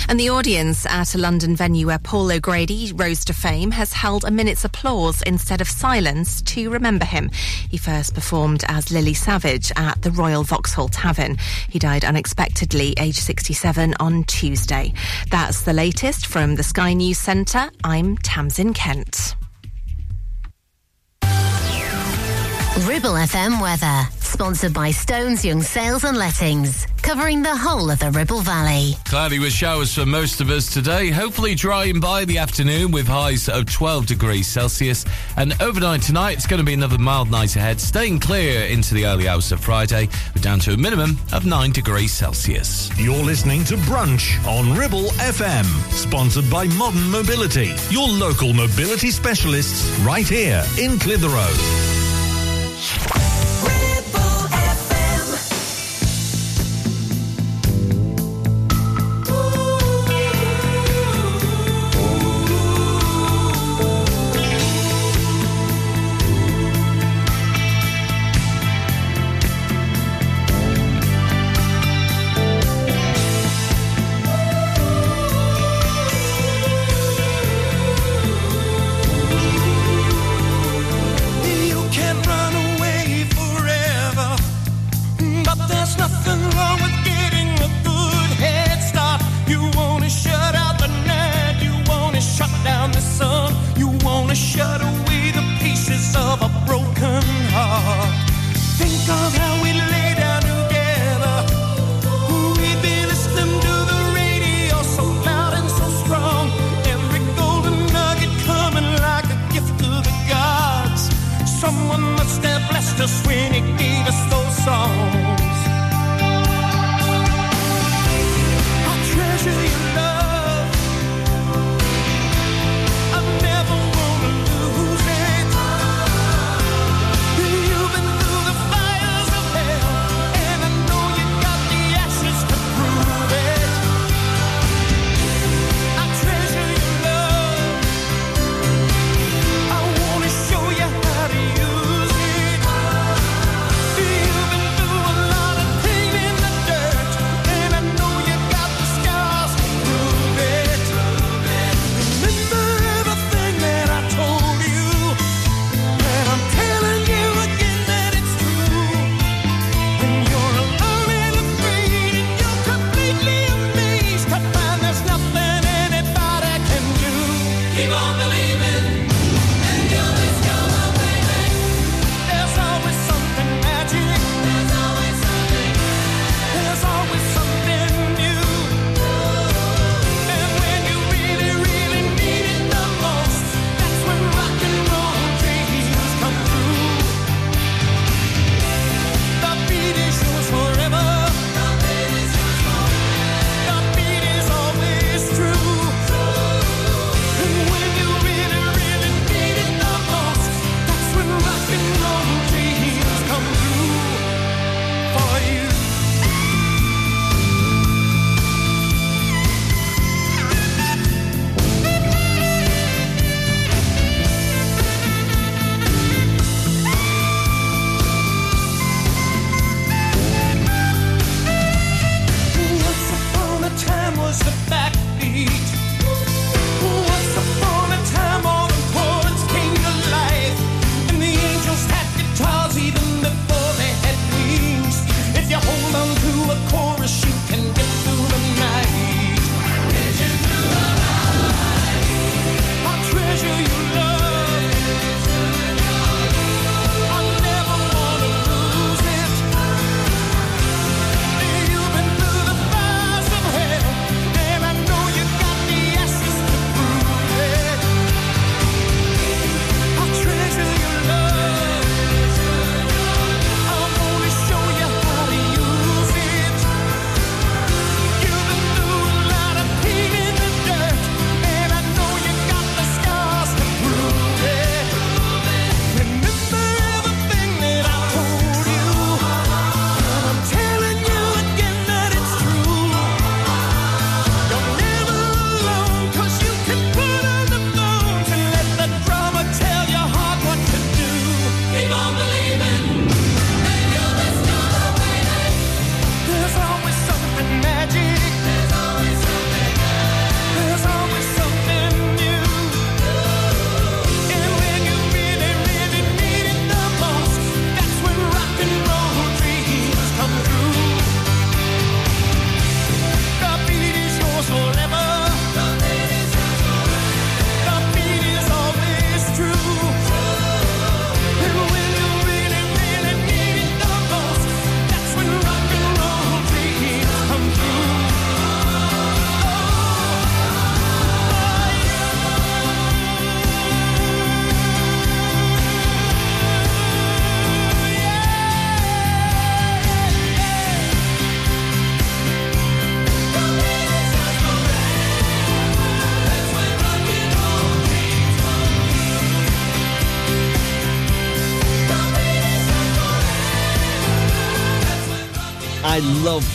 And 0.10 0.20
the 0.20 0.30
audience 0.30 0.86
at 0.86 1.16
a 1.16 1.18
London 1.18 1.56
venue 1.56 1.88
where 1.88 2.00
Paul 2.00 2.32
O'Grady 2.32 2.92
rose 2.94 3.24
to 3.26 3.34
fame 3.34 3.72
has 3.72 3.94
held 3.94 4.26
a 4.26 4.32
minute's 4.32 4.66
applause 4.66 5.22
instead 5.22 5.62
of 5.62 5.68
silence 5.70 6.42
to 6.42 6.70
remember 6.70 7.06
him. 7.06 7.30
He 7.70 7.78
first 7.78 8.14
performed 8.14 8.64
as 8.68 8.92
Lily 8.92 9.14
Savage 9.14 9.72
at 9.78 10.02
the 10.02 10.12
Royal 10.12 10.44
Vauxhall 10.44 10.90
Tavern. 10.90 11.38
He 11.70 11.80
died 11.80 12.04
unexpectedly, 12.04 12.94
aged 12.98 13.20
67, 13.20 13.96
on 14.00 14.26
Tuesday. 14.26 14.94
That's 15.32 15.62
the 15.62 15.74
latest 15.74 16.28
from 16.28 16.56
the 16.56 16.64
Sky 16.64 16.94
News 16.94 17.18
Centre. 17.18 17.70
I'm 17.84 18.18
Tamsin 18.18 18.74
Kent. 18.74 19.37
Ribble 22.86 23.14
FM 23.14 23.60
weather, 23.60 24.08
sponsored 24.20 24.72
by 24.72 24.92
Stones 24.92 25.44
Young 25.44 25.64
Sales 25.64 26.04
and 26.04 26.16
Lettings, 26.16 26.86
covering 27.02 27.42
the 27.42 27.56
whole 27.56 27.90
of 27.90 27.98
the 27.98 28.12
Ribble 28.12 28.42
Valley. 28.42 28.94
Cloudy 29.06 29.40
with 29.40 29.52
showers 29.52 29.96
for 29.96 30.06
most 30.06 30.42
of 30.42 30.52
us 30.52 30.72
today. 30.72 31.10
Hopefully 31.10 31.56
drying 31.56 32.00
by 32.00 32.24
the 32.26 32.38
afternoon 32.38 32.92
with 32.92 33.08
highs 33.08 33.50
of 33.50 33.66
12 33.66 34.06
degrees 34.06 34.46
Celsius. 34.46 35.06
And 35.38 35.60
overnight 35.60 36.04
tonight, 36.04 36.34
it's 36.34 36.46
going 36.46 36.60
to 36.60 36.66
be 36.66 36.76
another 36.76 37.00
mild 37.00 37.32
night 37.32 37.56
ahead, 37.56 37.82
staying 37.82 38.20
clear 38.20 38.68
into 38.68 38.94
the 38.94 39.08
early 39.08 39.28
hours 39.28 39.52
of 39.52 39.60
Friday. 39.60 40.08
We're 40.36 40.44
down 40.44 40.60
to 40.60 40.74
a 40.74 40.78
minimum 40.78 41.18
of 41.34 41.48
9 41.48 41.72
degrees 41.72 42.14
Celsius. 42.14 42.92
You're 43.00 43.24
listening 43.24 43.64
to 43.66 43.76
Brunch 43.76 44.38
on 44.48 44.78
Ribble 44.78 45.10
FM, 45.18 45.66
sponsored 45.92 46.50
by 46.52 46.68
Modern 46.68 47.10
Mobility, 47.10 47.74
your 47.90 48.08
local 48.08 48.54
mobility 48.54 49.10
specialists 49.10 49.90
right 50.02 50.28
here 50.28 50.64
in 50.78 51.00
Clitheroe. 51.00 52.17
You 52.78 53.87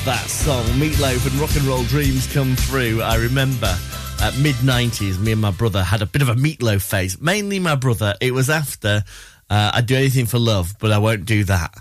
that 0.05 0.29
song. 0.29 0.65
Meatloaf 0.81 1.27
and 1.31 1.35
Rock 1.41 1.55
and 1.55 1.65
Roll 1.65 1.85
Dreams 1.85 2.33
come 2.33 2.57
through. 2.57 3.03
I 3.03 3.17
remember 3.17 3.73
at 4.21 4.37
mid 4.39 4.57
90s, 4.57 5.19
me 5.21 5.33
and 5.33 5.41
my 5.41 5.53
brother 5.53 5.83
had 5.83 6.03
a 6.03 6.07
bit 6.07 6.23
of 6.23 6.29
a 6.29 6.35
meatloaf 6.35 6.83
phase. 6.83 7.21
Mainly 7.21 7.61
my 7.61 7.77
brother. 7.77 8.15
It 8.21 8.35
was 8.35 8.51
after 8.51 9.05
uh, 9.49 9.71
I'd 9.75 9.87
do 9.87 9.95
anything 9.95 10.27
for 10.27 10.39
love, 10.39 10.75
but 10.81 10.91
I 10.91 10.99
won't 10.99 11.25
do 11.25 11.45
that. 11.45 11.75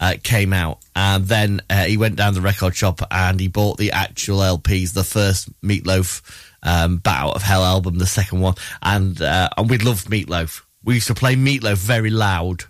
Uh, 0.00 0.14
came 0.22 0.52
out, 0.52 0.78
and 0.94 1.26
then 1.26 1.60
uh, 1.68 1.84
he 1.84 1.96
went 1.96 2.14
down 2.16 2.32
the 2.34 2.40
record 2.40 2.74
shop 2.74 3.00
and 3.10 3.40
he 3.40 3.48
bought 3.48 3.78
the 3.78 3.90
actual 3.90 4.38
LPs, 4.38 4.92
the 4.92 5.02
first 5.02 5.48
Meatloaf 5.60 6.22
um, 6.62 6.98
Bat 6.98 7.16
Out 7.16 7.34
of 7.36 7.42
Hell 7.42 7.64
album, 7.64 7.98
the 7.98 8.06
second 8.06 8.40
one, 8.40 8.54
and 8.80 9.20
uh, 9.20 9.48
and 9.56 9.68
we 9.68 9.78
loved 9.78 10.08
Meatloaf. 10.08 10.62
We 10.84 10.94
used 10.94 11.08
to 11.08 11.14
play 11.14 11.34
Meatloaf 11.34 11.76
very 11.76 12.10
loud 12.10 12.64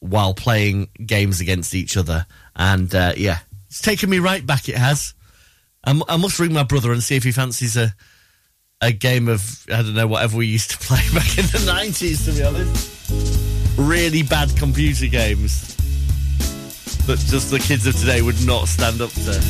while 0.00 0.34
playing 0.34 0.88
games 1.06 1.40
against 1.40 1.74
each 1.74 1.96
other, 1.96 2.26
and 2.56 2.92
uh, 2.92 3.12
yeah, 3.16 3.38
it's 3.74 3.80
taken 3.80 4.08
me 4.08 4.20
right 4.20 4.46
back. 4.46 4.68
It 4.68 4.76
has. 4.76 5.14
I 5.82 6.16
must 6.16 6.38
ring 6.38 6.52
my 6.52 6.62
brother 6.62 6.92
and 6.92 7.02
see 7.02 7.16
if 7.16 7.24
he 7.24 7.32
fancies 7.32 7.76
a 7.76 7.92
a 8.80 8.92
game 8.92 9.26
of 9.28 9.66
I 9.68 9.82
don't 9.82 9.94
know 9.94 10.06
whatever 10.06 10.36
we 10.36 10.46
used 10.46 10.70
to 10.70 10.78
play 10.86 11.02
back 11.12 11.36
in 11.36 11.46
the 11.46 11.64
nineties. 11.66 12.24
To 12.26 12.32
be 12.32 12.44
honest, 12.44 13.10
really 13.76 14.22
bad 14.22 14.56
computer 14.56 15.08
games 15.08 15.74
that 17.06 17.18
just 17.18 17.50
the 17.50 17.58
kids 17.58 17.84
of 17.88 17.96
today 17.98 18.22
would 18.22 18.46
not 18.46 18.68
stand 18.68 19.00
up 19.00 19.10
to. 19.10 19.42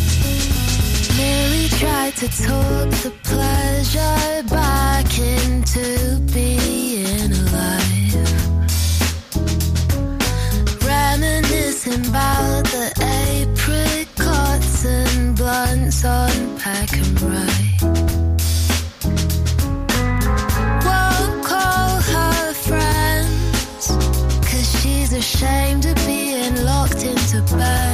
Nearly 1.18 1.68
tried 1.68 2.16
to 2.16 2.26
talk 2.26 2.90
the 3.04 3.12
pleasure 3.24 4.42
back 4.48 5.18
into 5.18 6.18
being 6.32 7.30
alive. 7.30 7.84
Reminiscing 10.82 12.08
about 12.08 12.64
the 12.64 12.93
and 15.54 15.80
blunts 15.80 16.04
on 16.04 16.58
pack 16.58 16.92
and 16.92 17.22
ride. 17.22 17.82
Won't 20.84 21.44
call 21.44 22.00
her 22.14 22.52
friends, 22.54 23.88
cause 24.48 24.80
she's 24.80 25.12
ashamed 25.12 25.86
of 25.86 25.96
being 26.06 26.56
locked 26.64 27.04
into 27.04 27.42
bed. 27.56 27.93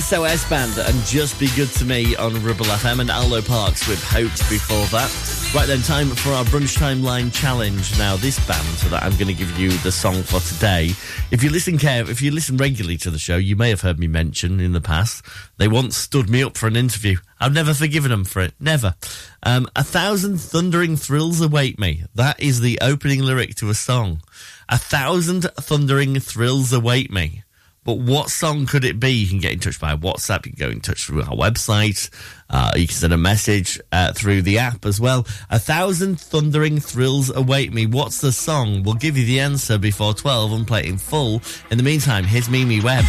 SOS 0.00 0.48
Band 0.48 0.78
and 0.78 0.96
Just 1.04 1.38
Be 1.38 1.48
Good 1.54 1.68
to 1.72 1.84
Me 1.84 2.16
on 2.16 2.32
Ribble 2.42 2.64
FM 2.64 3.00
and 3.00 3.10
Arlo 3.10 3.42
Parks 3.42 3.86
with 3.86 4.02
Hoped 4.02 4.48
before 4.48 4.86
that. 4.86 5.10
Right 5.54 5.66
then, 5.66 5.82
time 5.82 6.08
for 6.08 6.30
our 6.30 6.44
Brunch 6.44 6.78
timeline 6.78 7.30
Challenge. 7.34 7.98
Now, 7.98 8.16
this 8.16 8.38
band 8.46 8.66
that 8.90 9.02
I'm 9.02 9.12
going 9.12 9.26
to 9.26 9.34
give 9.34 9.58
you 9.58 9.68
the 9.68 9.92
song 9.92 10.22
for 10.22 10.40
today. 10.40 10.92
If 11.30 11.42
you 11.42 11.50
listen 11.50 11.76
care, 11.76 12.08
if 12.08 12.22
you 12.22 12.30
listen 12.30 12.56
regularly 12.56 12.96
to 12.96 13.10
the 13.10 13.18
show, 13.18 13.36
you 13.36 13.56
may 13.56 13.68
have 13.68 13.82
heard 13.82 13.98
me 13.98 14.06
mention 14.06 14.58
in 14.58 14.72
the 14.72 14.80
past. 14.80 15.22
They 15.58 15.68
once 15.68 15.98
stood 15.98 16.30
me 16.30 16.42
up 16.42 16.56
for 16.56 16.66
an 16.66 16.76
interview. 16.76 17.18
I've 17.38 17.52
never 17.52 17.74
forgiven 17.74 18.10
them 18.10 18.24
for 18.24 18.40
it. 18.40 18.54
Never. 18.58 18.94
Um, 19.42 19.68
a 19.76 19.84
thousand 19.84 20.38
thundering 20.40 20.96
thrills 20.96 21.42
await 21.42 21.78
me. 21.78 22.04
That 22.14 22.40
is 22.40 22.60
the 22.60 22.78
opening 22.80 23.20
lyric 23.20 23.54
to 23.56 23.68
a 23.68 23.74
song. 23.74 24.22
A 24.70 24.78
thousand 24.78 25.42
thundering 25.56 26.18
thrills 26.20 26.72
await 26.72 27.10
me. 27.10 27.42
But 27.84 27.98
what 27.98 28.28
song 28.28 28.66
could 28.66 28.84
it 28.84 29.00
be? 29.00 29.10
You 29.10 29.28
can 29.28 29.38
get 29.38 29.52
in 29.52 29.58
touch 29.58 29.80
by 29.80 29.96
WhatsApp. 29.96 30.46
You 30.46 30.52
can 30.52 30.66
go 30.66 30.70
in 30.70 30.80
touch 30.80 31.06
through 31.06 31.22
our 31.22 31.36
website. 31.36 32.10
Uh, 32.48 32.72
you 32.76 32.86
can 32.86 32.94
send 32.96 33.12
a 33.12 33.18
message 33.18 33.80
uh, 33.90 34.12
through 34.12 34.42
the 34.42 34.58
app 34.58 34.84
as 34.84 35.00
well. 35.00 35.26
A 35.50 35.58
thousand 35.58 36.20
thundering 36.20 36.78
thrills 36.78 37.34
await 37.34 37.72
me. 37.72 37.86
What's 37.86 38.20
the 38.20 38.32
song? 38.32 38.82
We'll 38.82 38.94
give 38.94 39.16
you 39.16 39.24
the 39.24 39.40
answer 39.40 39.78
before 39.78 40.14
12 40.14 40.52
and 40.52 40.66
play 40.66 40.80
it 40.80 40.86
in 40.86 40.98
full. 40.98 41.42
In 41.70 41.78
the 41.78 41.84
meantime, 41.84 42.24
here's 42.24 42.50
Mimi 42.50 42.80
Webb. 42.80 43.04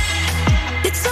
You 0.86 1.11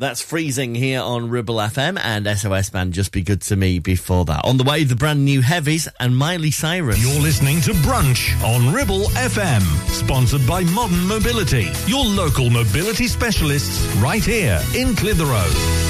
that's 0.00 0.22
freezing 0.22 0.74
here 0.74 1.00
on 1.00 1.28
Ribble 1.28 1.56
FM 1.56 2.00
and 2.02 2.26
SOS 2.26 2.70
Band 2.70 2.94
Just 2.94 3.12
Be 3.12 3.20
Good 3.20 3.42
to 3.42 3.56
Me 3.56 3.78
before 3.78 4.24
that. 4.24 4.46
On 4.46 4.56
the 4.56 4.64
way, 4.64 4.82
the 4.82 4.96
brand 4.96 5.26
new 5.26 5.42
Heavies 5.42 5.88
and 6.00 6.16
Miley 6.16 6.50
Cyrus. 6.50 7.00
You're 7.00 7.20
listening 7.20 7.60
to 7.60 7.72
Brunch 7.72 8.42
on 8.42 8.72
Ribble 8.72 9.04
FM, 9.10 9.60
sponsored 9.90 10.46
by 10.46 10.64
Modern 10.64 11.06
Mobility, 11.06 11.70
your 11.86 12.04
local 12.04 12.48
mobility 12.48 13.08
specialists 13.08 13.86
right 13.96 14.24
here 14.24 14.58
in 14.74 14.96
Clitheroe. 14.96 15.89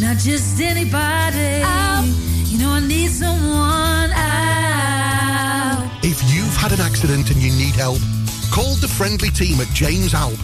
Not 0.00 0.16
just 0.18 0.60
anybody. 0.60 1.62
Help! 1.62 2.06
You 2.46 2.58
know 2.58 2.70
I 2.70 2.80
need 2.80 3.10
someone. 3.10 4.10
Help! 4.10 5.88
If 6.04 6.20
you've 6.34 6.56
had 6.56 6.72
an 6.72 6.80
accident 6.80 7.30
and 7.30 7.40
you 7.40 7.52
need 7.52 7.76
help, 7.76 8.00
call 8.50 8.74
the 8.76 8.88
friendly 8.88 9.30
team 9.30 9.60
at 9.60 9.68
James 9.68 10.12
Alpe. 10.12 10.40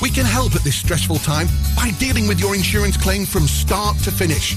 We 0.00 0.08
can 0.08 0.24
help 0.24 0.54
at 0.54 0.62
this 0.62 0.76
stressful 0.76 1.18
time 1.18 1.48
by 1.76 1.90
dealing 1.98 2.26
with 2.26 2.40
your 2.40 2.54
insurance 2.54 2.96
claim 2.96 3.26
from 3.26 3.46
start 3.46 3.98
to 3.98 4.10
finish. 4.10 4.56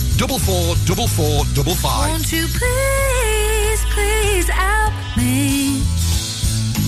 444455. 0.17 2.09
Won't 2.09 2.31
you 2.31 2.47
please, 2.47 3.85
please 3.93 4.47
help 4.49 4.93
me? 5.17 5.70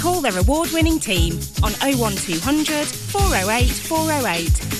Call 0.00 0.22
their 0.22 0.38
award 0.38 0.70
winning 0.72 0.98
team 0.98 1.34
on 1.62 1.72
01200 1.74 2.86
408 2.86 3.68
408. 3.68 4.79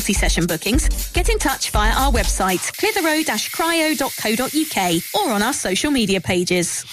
multi-session 0.00 0.46
bookings. 0.46 0.88
Get 1.12 1.28
in 1.28 1.38
touch 1.38 1.68
via 1.72 1.92
our 1.92 2.10
website, 2.10 2.72
clitheroe-cryo.co.uk 2.80 5.02
or 5.14 5.30
on 5.34 5.42
our 5.42 5.52
social 5.52 5.90
media 5.90 6.22
pages. 6.22 6.86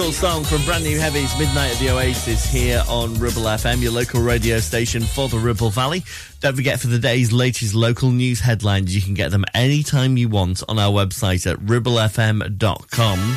cool 0.00 0.12
song 0.12 0.42
from 0.44 0.64
brand 0.64 0.82
new 0.82 0.98
heavies, 0.98 1.30
Midnight 1.38 1.72
at 1.72 1.78
the 1.78 1.90
Oasis, 1.90 2.46
here 2.46 2.82
on 2.88 3.12
Ribble 3.18 3.42
FM, 3.42 3.82
your 3.82 3.92
local 3.92 4.22
radio 4.22 4.58
station 4.58 5.02
for 5.02 5.28
the 5.28 5.36
Ribble 5.36 5.68
Valley. 5.68 6.04
Don't 6.40 6.56
forget 6.56 6.80
for 6.80 6.86
the 6.86 6.98
day's 6.98 7.32
latest 7.32 7.74
local 7.74 8.10
news 8.10 8.40
headlines, 8.40 8.96
you 8.96 9.02
can 9.02 9.12
get 9.12 9.30
them 9.30 9.44
anytime 9.52 10.16
you 10.16 10.30
want 10.30 10.62
on 10.70 10.78
our 10.78 10.90
website 10.90 11.46
at 11.46 11.58
ribblefm.com. 11.58 13.36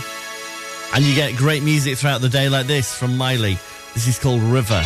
And 0.95 1.03
you 1.03 1.13
get 1.15 1.35
great 1.35 1.63
music 1.63 1.97
throughout 1.97 2.21
the 2.21 2.29
day 2.29 2.47
like 2.47 2.67
this 2.67 2.95
from 2.95 3.17
Miley. 3.17 3.57
This 3.93 4.07
is 4.07 4.17
called 4.17 4.41
River. 4.41 4.85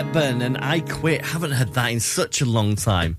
Hepburn 0.00 0.40
and 0.40 0.56
I 0.56 0.80
Quit. 0.80 1.20
Haven't 1.20 1.50
heard 1.50 1.74
that 1.74 1.92
in 1.92 2.00
such 2.00 2.40
a 2.40 2.46
long 2.46 2.74
time. 2.74 3.18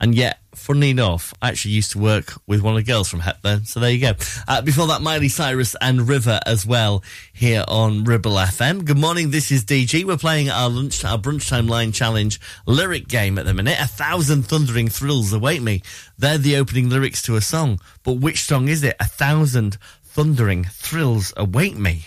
And 0.00 0.14
yet, 0.14 0.38
funnily 0.54 0.88
enough, 0.88 1.34
I 1.42 1.48
actually 1.48 1.72
used 1.72 1.92
to 1.92 1.98
work 1.98 2.32
with 2.46 2.62
one 2.62 2.72
of 2.72 2.78
the 2.78 2.90
girls 2.90 3.10
from 3.10 3.20
Hepburn. 3.20 3.66
So 3.66 3.78
there 3.78 3.90
you 3.90 4.00
go. 4.00 4.12
Uh, 4.48 4.62
before 4.62 4.86
that, 4.86 5.02
Miley 5.02 5.28
Cyrus 5.28 5.76
and 5.82 6.08
River 6.08 6.40
as 6.46 6.64
well 6.64 7.04
here 7.34 7.62
on 7.68 8.04
Ribble 8.04 8.36
FM. 8.36 8.86
Good 8.86 8.96
morning. 8.96 9.32
This 9.32 9.52
is 9.52 9.66
DG. 9.66 10.06
We're 10.06 10.16
playing 10.16 10.48
our 10.48 10.70
lunch, 10.70 11.04
our 11.04 11.18
brunchtime 11.18 11.68
line 11.68 11.92
challenge 11.92 12.40
lyric 12.66 13.06
game 13.06 13.36
at 13.36 13.44
the 13.44 13.52
minute. 13.52 13.76
A 13.78 13.86
thousand 13.86 14.44
thundering 14.44 14.88
thrills 14.88 15.30
await 15.34 15.60
me. 15.60 15.82
They're 16.16 16.38
the 16.38 16.56
opening 16.56 16.88
lyrics 16.88 17.20
to 17.24 17.36
a 17.36 17.42
song. 17.42 17.80
But 18.02 18.14
which 18.14 18.44
song 18.44 18.68
is 18.68 18.82
it? 18.82 18.96
A 18.98 19.04
thousand 19.04 19.76
thundering 20.04 20.64
thrills 20.64 21.34
await 21.36 21.76
me. 21.76 22.06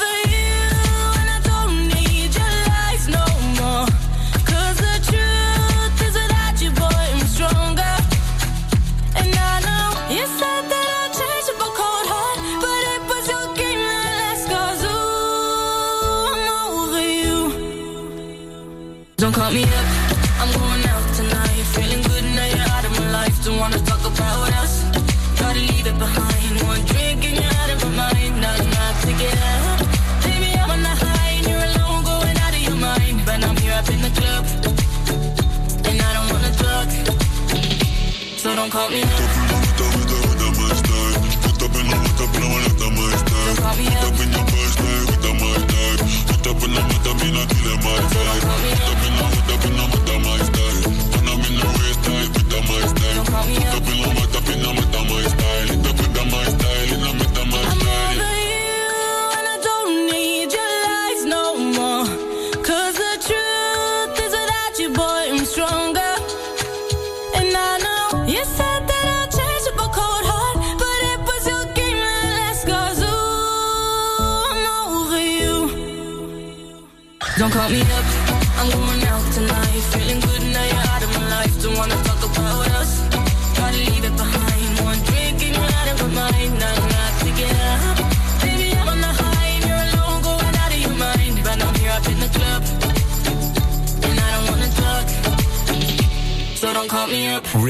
call 38.71 38.89
me 38.89 39.20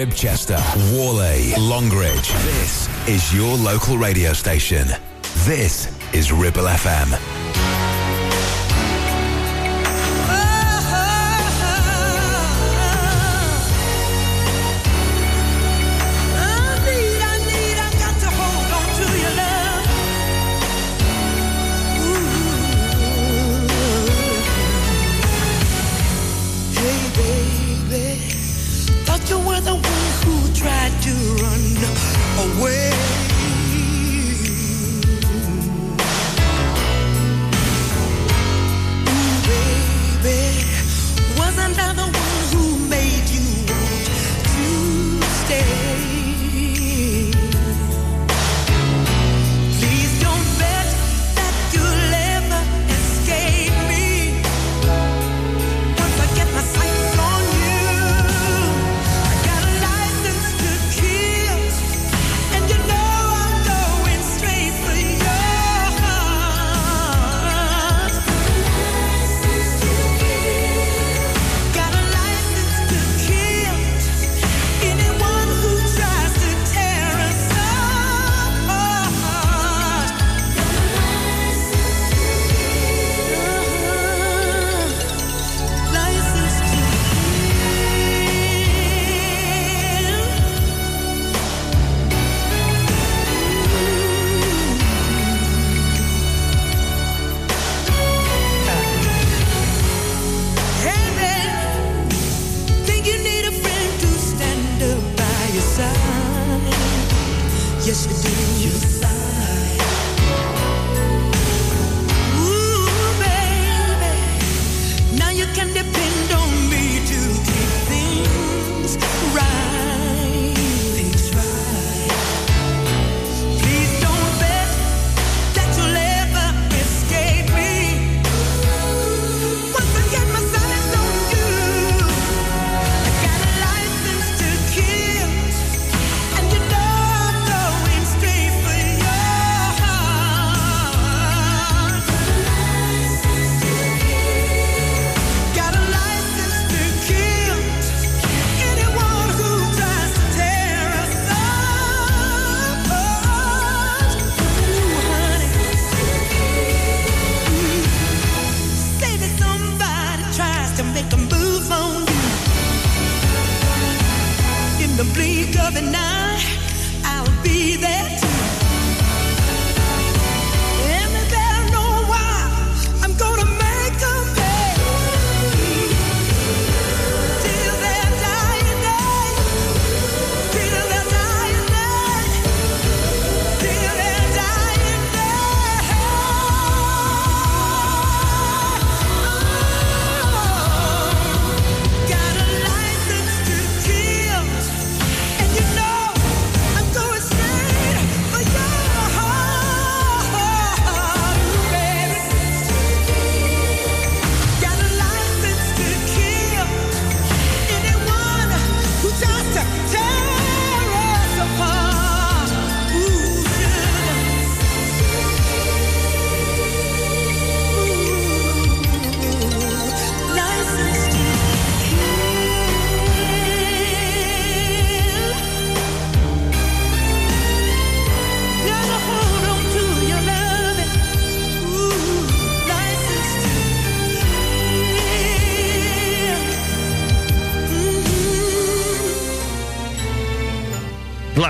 Ribchester, 0.01 0.57
Whalley, 0.97 1.53
Longridge. 1.59 2.33
This 2.33 2.89
is 3.07 3.31
your 3.31 3.55
local 3.55 3.99
radio 3.99 4.33
station. 4.33 4.87
This 5.45 5.91
is 6.11 6.31
Ribble 6.31 6.63
FM. 6.63 7.30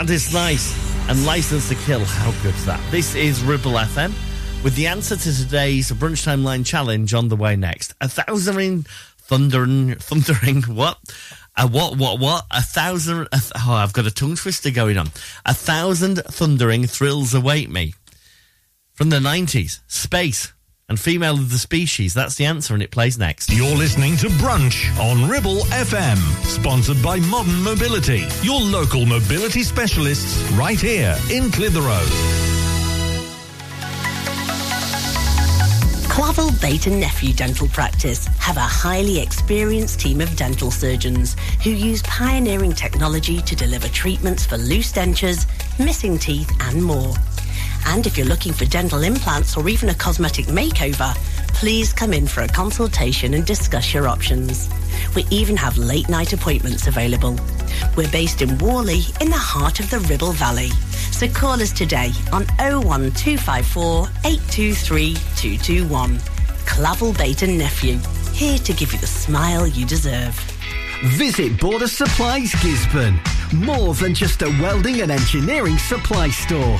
Gladys 0.01 0.33
Knight. 0.33 1.09
and 1.09 1.27
License 1.27 1.69
to 1.69 1.75
Kill. 1.75 2.03
How 2.03 2.31
good's 2.41 2.65
that? 2.65 2.81
This 2.89 3.13
is 3.13 3.43
Ribble 3.43 3.73
FM 3.73 4.11
with 4.63 4.75
the 4.75 4.87
answer 4.87 5.15
to 5.15 5.31
today's 5.31 5.91
brunch 5.91 6.25
timeline 6.25 6.65
challenge 6.65 7.13
on 7.13 7.27
the 7.27 7.35
way 7.35 7.55
next. 7.55 7.93
A 8.01 8.09
thousand 8.09 8.87
thundering, 9.19 9.93
thundering, 9.93 10.63
what? 10.75 10.97
A 11.55 11.67
what, 11.67 11.97
what, 11.99 12.19
what? 12.19 12.45
A 12.49 12.63
thousand, 12.63 13.27
a 13.31 13.37
th- 13.37 13.51
oh, 13.55 13.73
I've 13.73 13.93
got 13.93 14.07
a 14.07 14.11
tongue 14.11 14.35
twister 14.37 14.71
going 14.71 14.97
on. 14.97 15.11
A 15.45 15.53
thousand 15.53 16.15
thundering 16.15 16.87
thrills 16.87 17.35
await 17.35 17.69
me. 17.69 17.93
From 18.93 19.11
the 19.11 19.19
90s, 19.19 19.81
space 19.85 20.51
and 20.91 20.99
female 20.99 21.35
of 21.35 21.49
the 21.49 21.57
species. 21.57 22.13
That's 22.13 22.35
the 22.35 22.43
answer, 22.43 22.73
and 22.73 22.83
it 22.83 22.91
plays 22.91 23.17
next. 23.17 23.49
You're 23.49 23.77
listening 23.77 24.17
to 24.17 24.27
Brunch 24.27 24.93
on 24.99 25.29
Ribble 25.29 25.61
FM, 25.71 26.17
sponsored 26.43 27.01
by 27.01 27.17
Modern 27.21 27.63
Mobility, 27.63 28.27
your 28.41 28.59
local 28.59 29.05
mobility 29.05 29.63
specialists 29.63 30.51
right 30.51 30.79
here 30.79 31.17
in 31.31 31.49
Clitheroe. 31.49 32.05
Clavel 36.09 36.51
Bait 36.59 36.87
and 36.87 36.99
Nephew 36.99 37.31
Dental 37.31 37.69
Practice 37.69 38.25
have 38.39 38.57
a 38.57 38.59
highly 38.59 39.21
experienced 39.21 40.01
team 40.01 40.19
of 40.19 40.35
dental 40.35 40.71
surgeons 40.71 41.37
who 41.63 41.69
use 41.69 42.01
pioneering 42.03 42.73
technology 42.73 43.41
to 43.43 43.55
deliver 43.55 43.87
treatments 43.87 44.45
for 44.45 44.57
loose 44.57 44.91
dentures, 44.91 45.47
missing 45.79 46.17
teeth, 46.17 46.51
and 46.59 46.83
more. 46.83 47.13
And 47.85 48.05
if 48.05 48.17
you're 48.17 48.27
looking 48.27 48.53
for 48.53 48.65
dental 48.65 49.03
implants 49.03 49.57
or 49.57 49.67
even 49.69 49.89
a 49.89 49.93
cosmetic 49.93 50.45
makeover, 50.47 51.15
please 51.53 51.93
come 51.93 52.13
in 52.13 52.27
for 52.27 52.41
a 52.41 52.47
consultation 52.47 53.33
and 53.33 53.45
discuss 53.45 53.93
your 53.93 54.07
options. 54.07 54.69
We 55.15 55.25
even 55.29 55.57
have 55.57 55.77
late 55.77 56.09
night 56.09 56.33
appointments 56.33 56.87
available. 56.87 57.37
We're 57.95 58.11
based 58.11 58.41
in 58.41 58.57
Whalley 58.59 59.01
in 59.19 59.29
the 59.29 59.37
heart 59.37 59.79
of 59.79 59.89
the 59.89 59.99
Ribble 59.99 60.33
Valley. 60.33 60.69
So 61.11 61.27
call 61.27 61.61
us 61.61 61.71
today 61.71 62.11
on 62.31 62.45
01254 62.57 64.07
823 64.25 65.13
221. 65.35 66.19
Clavel 66.65 67.13
Bait 67.13 67.41
and 67.41 67.57
Nephew, 67.57 67.99
here 68.33 68.57
to 68.59 68.73
give 68.73 68.93
you 68.93 68.99
the 68.99 69.07
smile 69.07 69.67
you 69.67 69.85
deserve. 69.85 70.33
Visit 71.03 71.59
Border 71.59 71.87
Supplies 71.87 72.51
Gisburn. 72.53 73.19
More 73.53 73.93
than 73.95 74.13
just 74.13 74.41
a 74.43 74.49
welding 74.61 75.01
and 75.01 75.11
engineering 75.11 75.77
supply 75.77 76.29
store. 76.29 76.79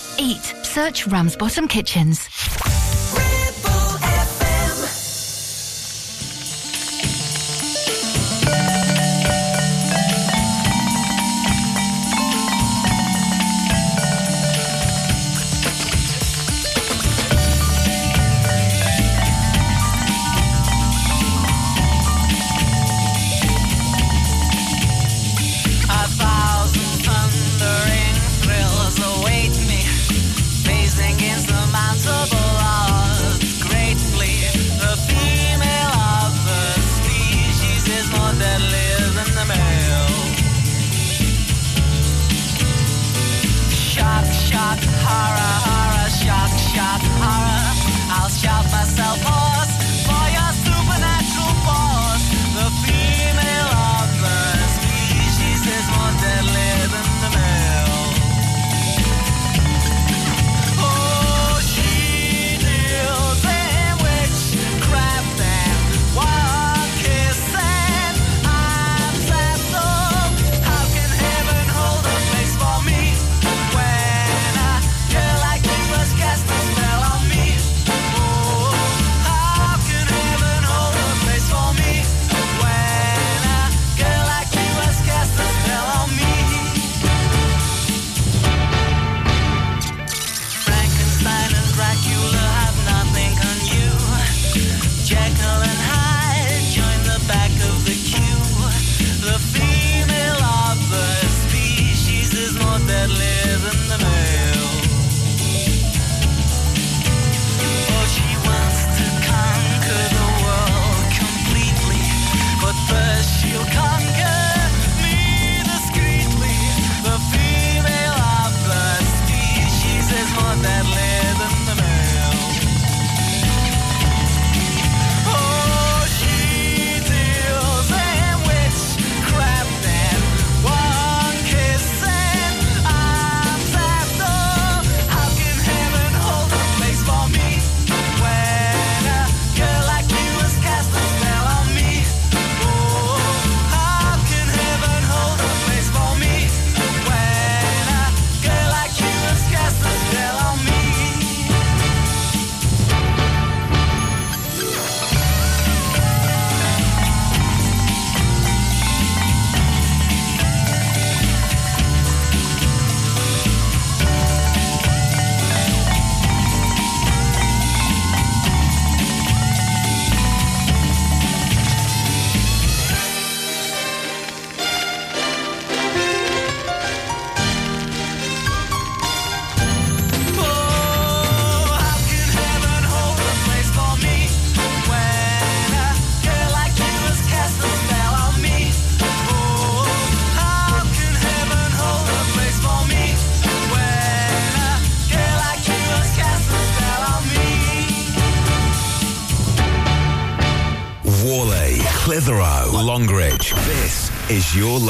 eat. 0.21 0.43
Search 0.63 1.07
Ramsbottom 1.07 1.67
Kitchens. 1.67 2.29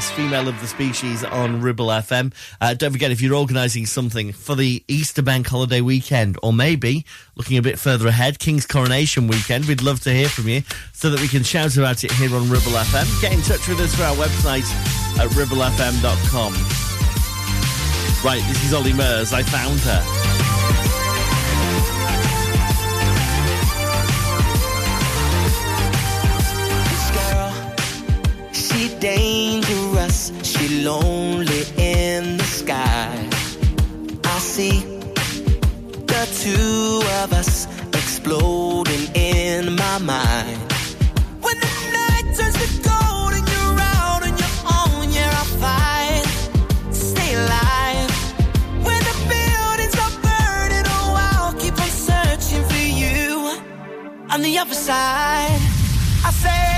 Female 0.00 0.48
of 0.48 0.60
the 0.60 0.66
species 0.66 1.22
on 1.22 1.60
Ribble 1.60 1.88
FM. 1.88 2.32
Uh, 2.60 2.74
don't 2.74 2.92
forget, 2.92 3.10
if 3.10 3.20
you're 3.20 3.34
organising 3.34 3.84
something 3.84 4.32
for 4.32 4.54
the 4.54 4.82
Easter 4.88 5.22
Bank 5.22 5.46
holiday 5.46 5.80
weekend, 5.80 6.38
or 6.42 6.52
maybe 6.52 7.04
looking 7.36 7.58
a 7.58 7.62
bit 7.62 7.78
further 7.78 8.08
ahead, 8.08 8.38
King's 8.38 8.66
Coronation 8.66 9.28
weekend, 9.28 9.66
we'd 9.66 9.82
love 9.82 10.00
to 10.00 10.12
hear 10.12 10.28
from 10.28 10.48
you 10.48 10.62
so 10.92 11.10
that 11.10 11.20
we 11.20 11.28
can 11.28 11.42
shout 11.42 11.76
about 11.76 12.04
it 12.04 12.12
here 12.12 12.34
on 12.34 12.48
Ribble 12.48 12.72
FM. 12.72 13.20
Get 13.20 13.32
in 13.32 13.42
touch 13.42 13.68
with 13.68 13.80
us 13.80 13.94
through 13.94 14.06
our 14.06 14.16
website 14.16 14.68
at 15.18 15.28
ribblefm.com. 15.30 16.52
Right, 18.24 18.42
this 18.48 18.64
is 18.64 18.72
Ollie 18.72 18.92
Murs. 18.92 19.32
I 19.32 19.42
found 19.42 19.80
her. 19.80 20.22
This 28.52 28.72
lonely 30.84 31.62
in 31.76 32.36
the 32.38 32.44
sky. 32.44 33.28
I 34.24 34.38
see 34.38 34.80
the 36.12 36.22
two 36.42 37.00
of 37.22 37.32
us 37.32 37.66
exploding 37.94 39.04
in 39.14 39.76
my 39.76 39.98
mind. 39.98 40.58
When 41.40 41.56
the 41.64 41.72
night 41.98 42.26
turns 42.36 42.56
to 42.62 42.68
gold 42.88 43.32
and 43.38 43.46
you're 43.52 43.80
out 43.94 44.22
on 44.28 44.34
your 44.42 44.54
own, 44.76 45.12
yeah, 45.12 45.42
I 45.42 45.46
fight 45.62 46.28
to 46.90 47.00
stay 47.10 47.30
alive. 47.34 48.12
When 48.86 49.00
the 49.10 49.16
buildings 49.32 49.96
are 50.04 50.14
burning, 50.26 50.86
oh, 50.96 51.14
I'll 51.28 51.54
keep 51.62 51.78
on 51.78 51.92
searching 52.08 52.64
for 52.70 52.84
you 53.02 53.60
on 54.30 54.42
the 54.42 54.58
other 54.58 54.74
side. 54.74 55.60
I 56.24 56.30
say, 56.30 56.71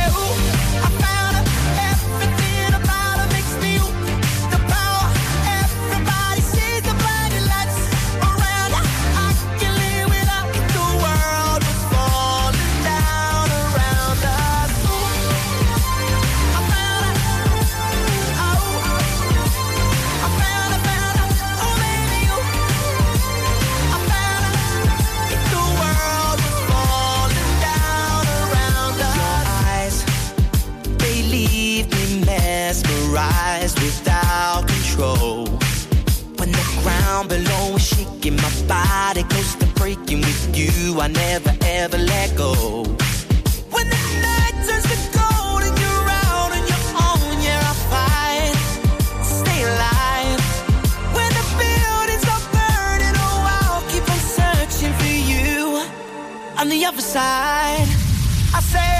control. 34.94 35.46
When 36.38 36.50
the 36.52 36.64
ground 36.82 37.28
below 37.28 37.76
is 37.76 37.86
shaking, 37.86 38.36
my 38.36 38.52
body 38.68 39.22
goes 39.24 39.54
to 39.56 39.66
breaking 39.74 40.20
with 40.20 40.56
you. 40.56 41.00
I 41.00 41.08
never 41.08 41.52
ever 41.62 41.98
let 41.98 42.36
go. 42.36 42.84
When 43.74 43.86
the 43.88 44.02
night 44.26 44.54
turns 44.66 44.86
to 44.92 44.98
gold 45.18 45.62
and 45.68 45.76
you're 45.82 46.08
out 46.26 46.50
on 46.56 46.64
your 46.72 46.84
own, 47.06 47.42
yeah, 47.42 47.72
I 47.72 47.76
fight, 47.92 48.56
to 49.18 49.32
stay 49.42 49.62
alive. 49.62 50.40
When 51.16 51.30
the 51.38 51.46
buildings 51.60 52.24
are 52.34 52.44
burning, 52.54 53.16
oh, 53.26 53.56
I'll 53.58 53.84
keep 53.90 54.06
on 54.14 54.20
searching 54.38 54.92
for 55.00 55.14
you 55.32 55.86
on 56.58 56.68
the 56.68 56.84
other 56.84 57.02
side. 57.02 57.88
I 58.54 58.60
say. 58.60 58.93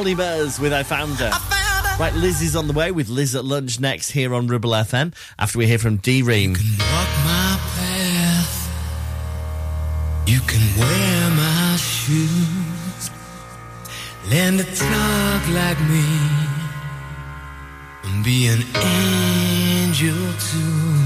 Ollie 0.00 0.14
with 0.14 0.72
I 0.72 0.82
Found 0.84 1.16
Her. 1.16 1.30
Right, 2.02 2.14
Liz 2.14 2.40
is 2.40 2.56
on 2.56 2.66
the 2.66 2.72
way 2.72 2.90
with 2.90 3.10
Liz 3.10 3.34
at 3.34 3.44
lunch 3.44 3.78
next 3.78 4.12
here 4.12 4.34
on 4.34 4.46
Ribble 4.46 4.70
FM 4.70 5.12
after 5.38 5.58
we 5.58 5.66
hear 5.66 5.76
from 5.78 5.98
D 5.98 6.22
Ream. 6.22 6.52
Walk 6.52 7.10
my 7.22 7.60
path. 7.76 8.56
You 10.26 10.40
can 10.40 10.62
wear 10.80 11.30
my 11.36 11.76
shoes. 11.76 13.10
Learn 14.30 14.56
to 14.56 14.64
talk 14.64 15.48
like 15.50 15.78
me. 15.90 16.06
And 18.04 18.24
be 18.24 18.46
an 18.46 18.62
angel 18.74 20.16
too. 20.40 20.96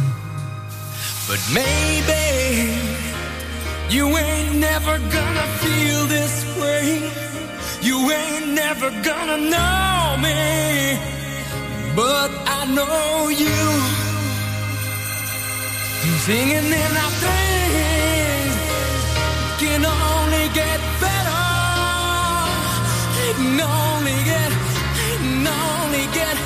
But 1.26 1.40
maybe 1.52 2.78
you 3.90 4.06
ain't 4.16 4.54
never 4.54 4.98
gonna 4.98 5.46
feel 5.58 6.06
this 6.06 6.44
way. 6.60 7.34
You 7.85 7.98
ain't 8.11 8.48
never 8.55 8.89
gonna 9.02 9.36
know 9.36 10.16
me. 10.27 10.98
But 11.94 12.31
I 12.59 12.65
know 12.77 13.28
you. 13.28 13.61
Singing 16.24 16.65
in 16.65 16.93
our 17.05 17.15
things 17.24 18.55
can 19.61 19.85
only 19.85 20.48
get 20.55 20.81
better. 21.05 21.44
Can 23.16 23.61
only 23.61 24.19
get, 24.32 24.51
can 24.97 25.47
only 25.47 26.05
get, 26.16 26.36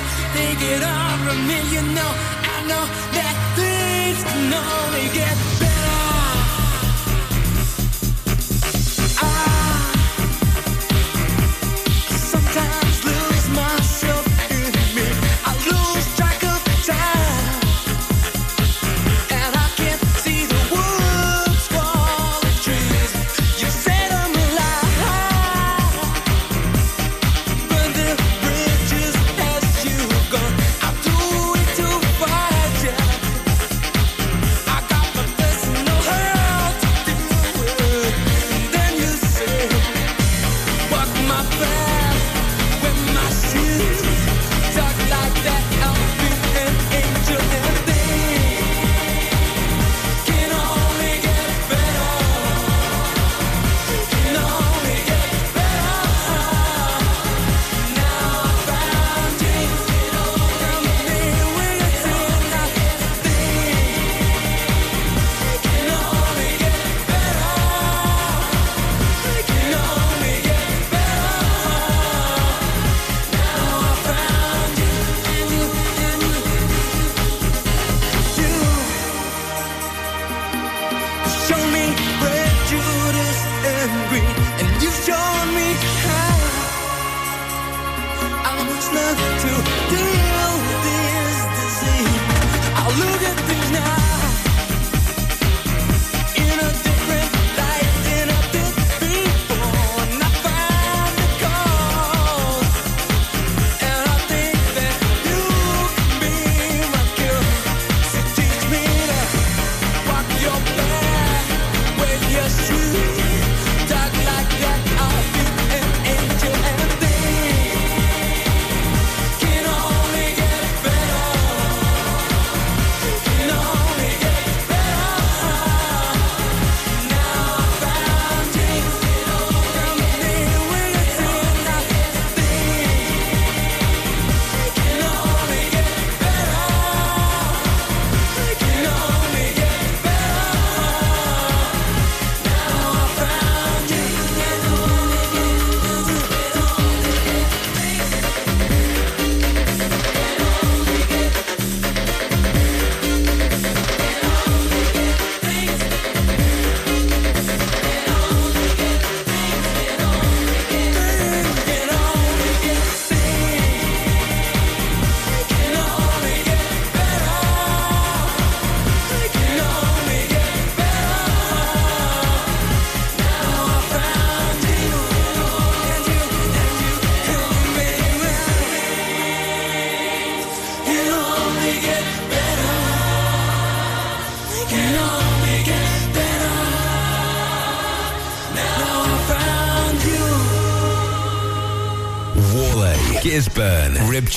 it 0.73 0.83
all 0.83 1.17
from 1.23 1.39
me. 1.47 1.59
You 1.71 1.81
know, 1.95 2.11
I 2.53 2.57
know 2.67 2.83
that 3.15 3.35
things 3.55 4.19
can 4.29 4.53
only 4.53 5.07
get 5.15 5.37
better. 5.63 5.99
I 9.23 9.58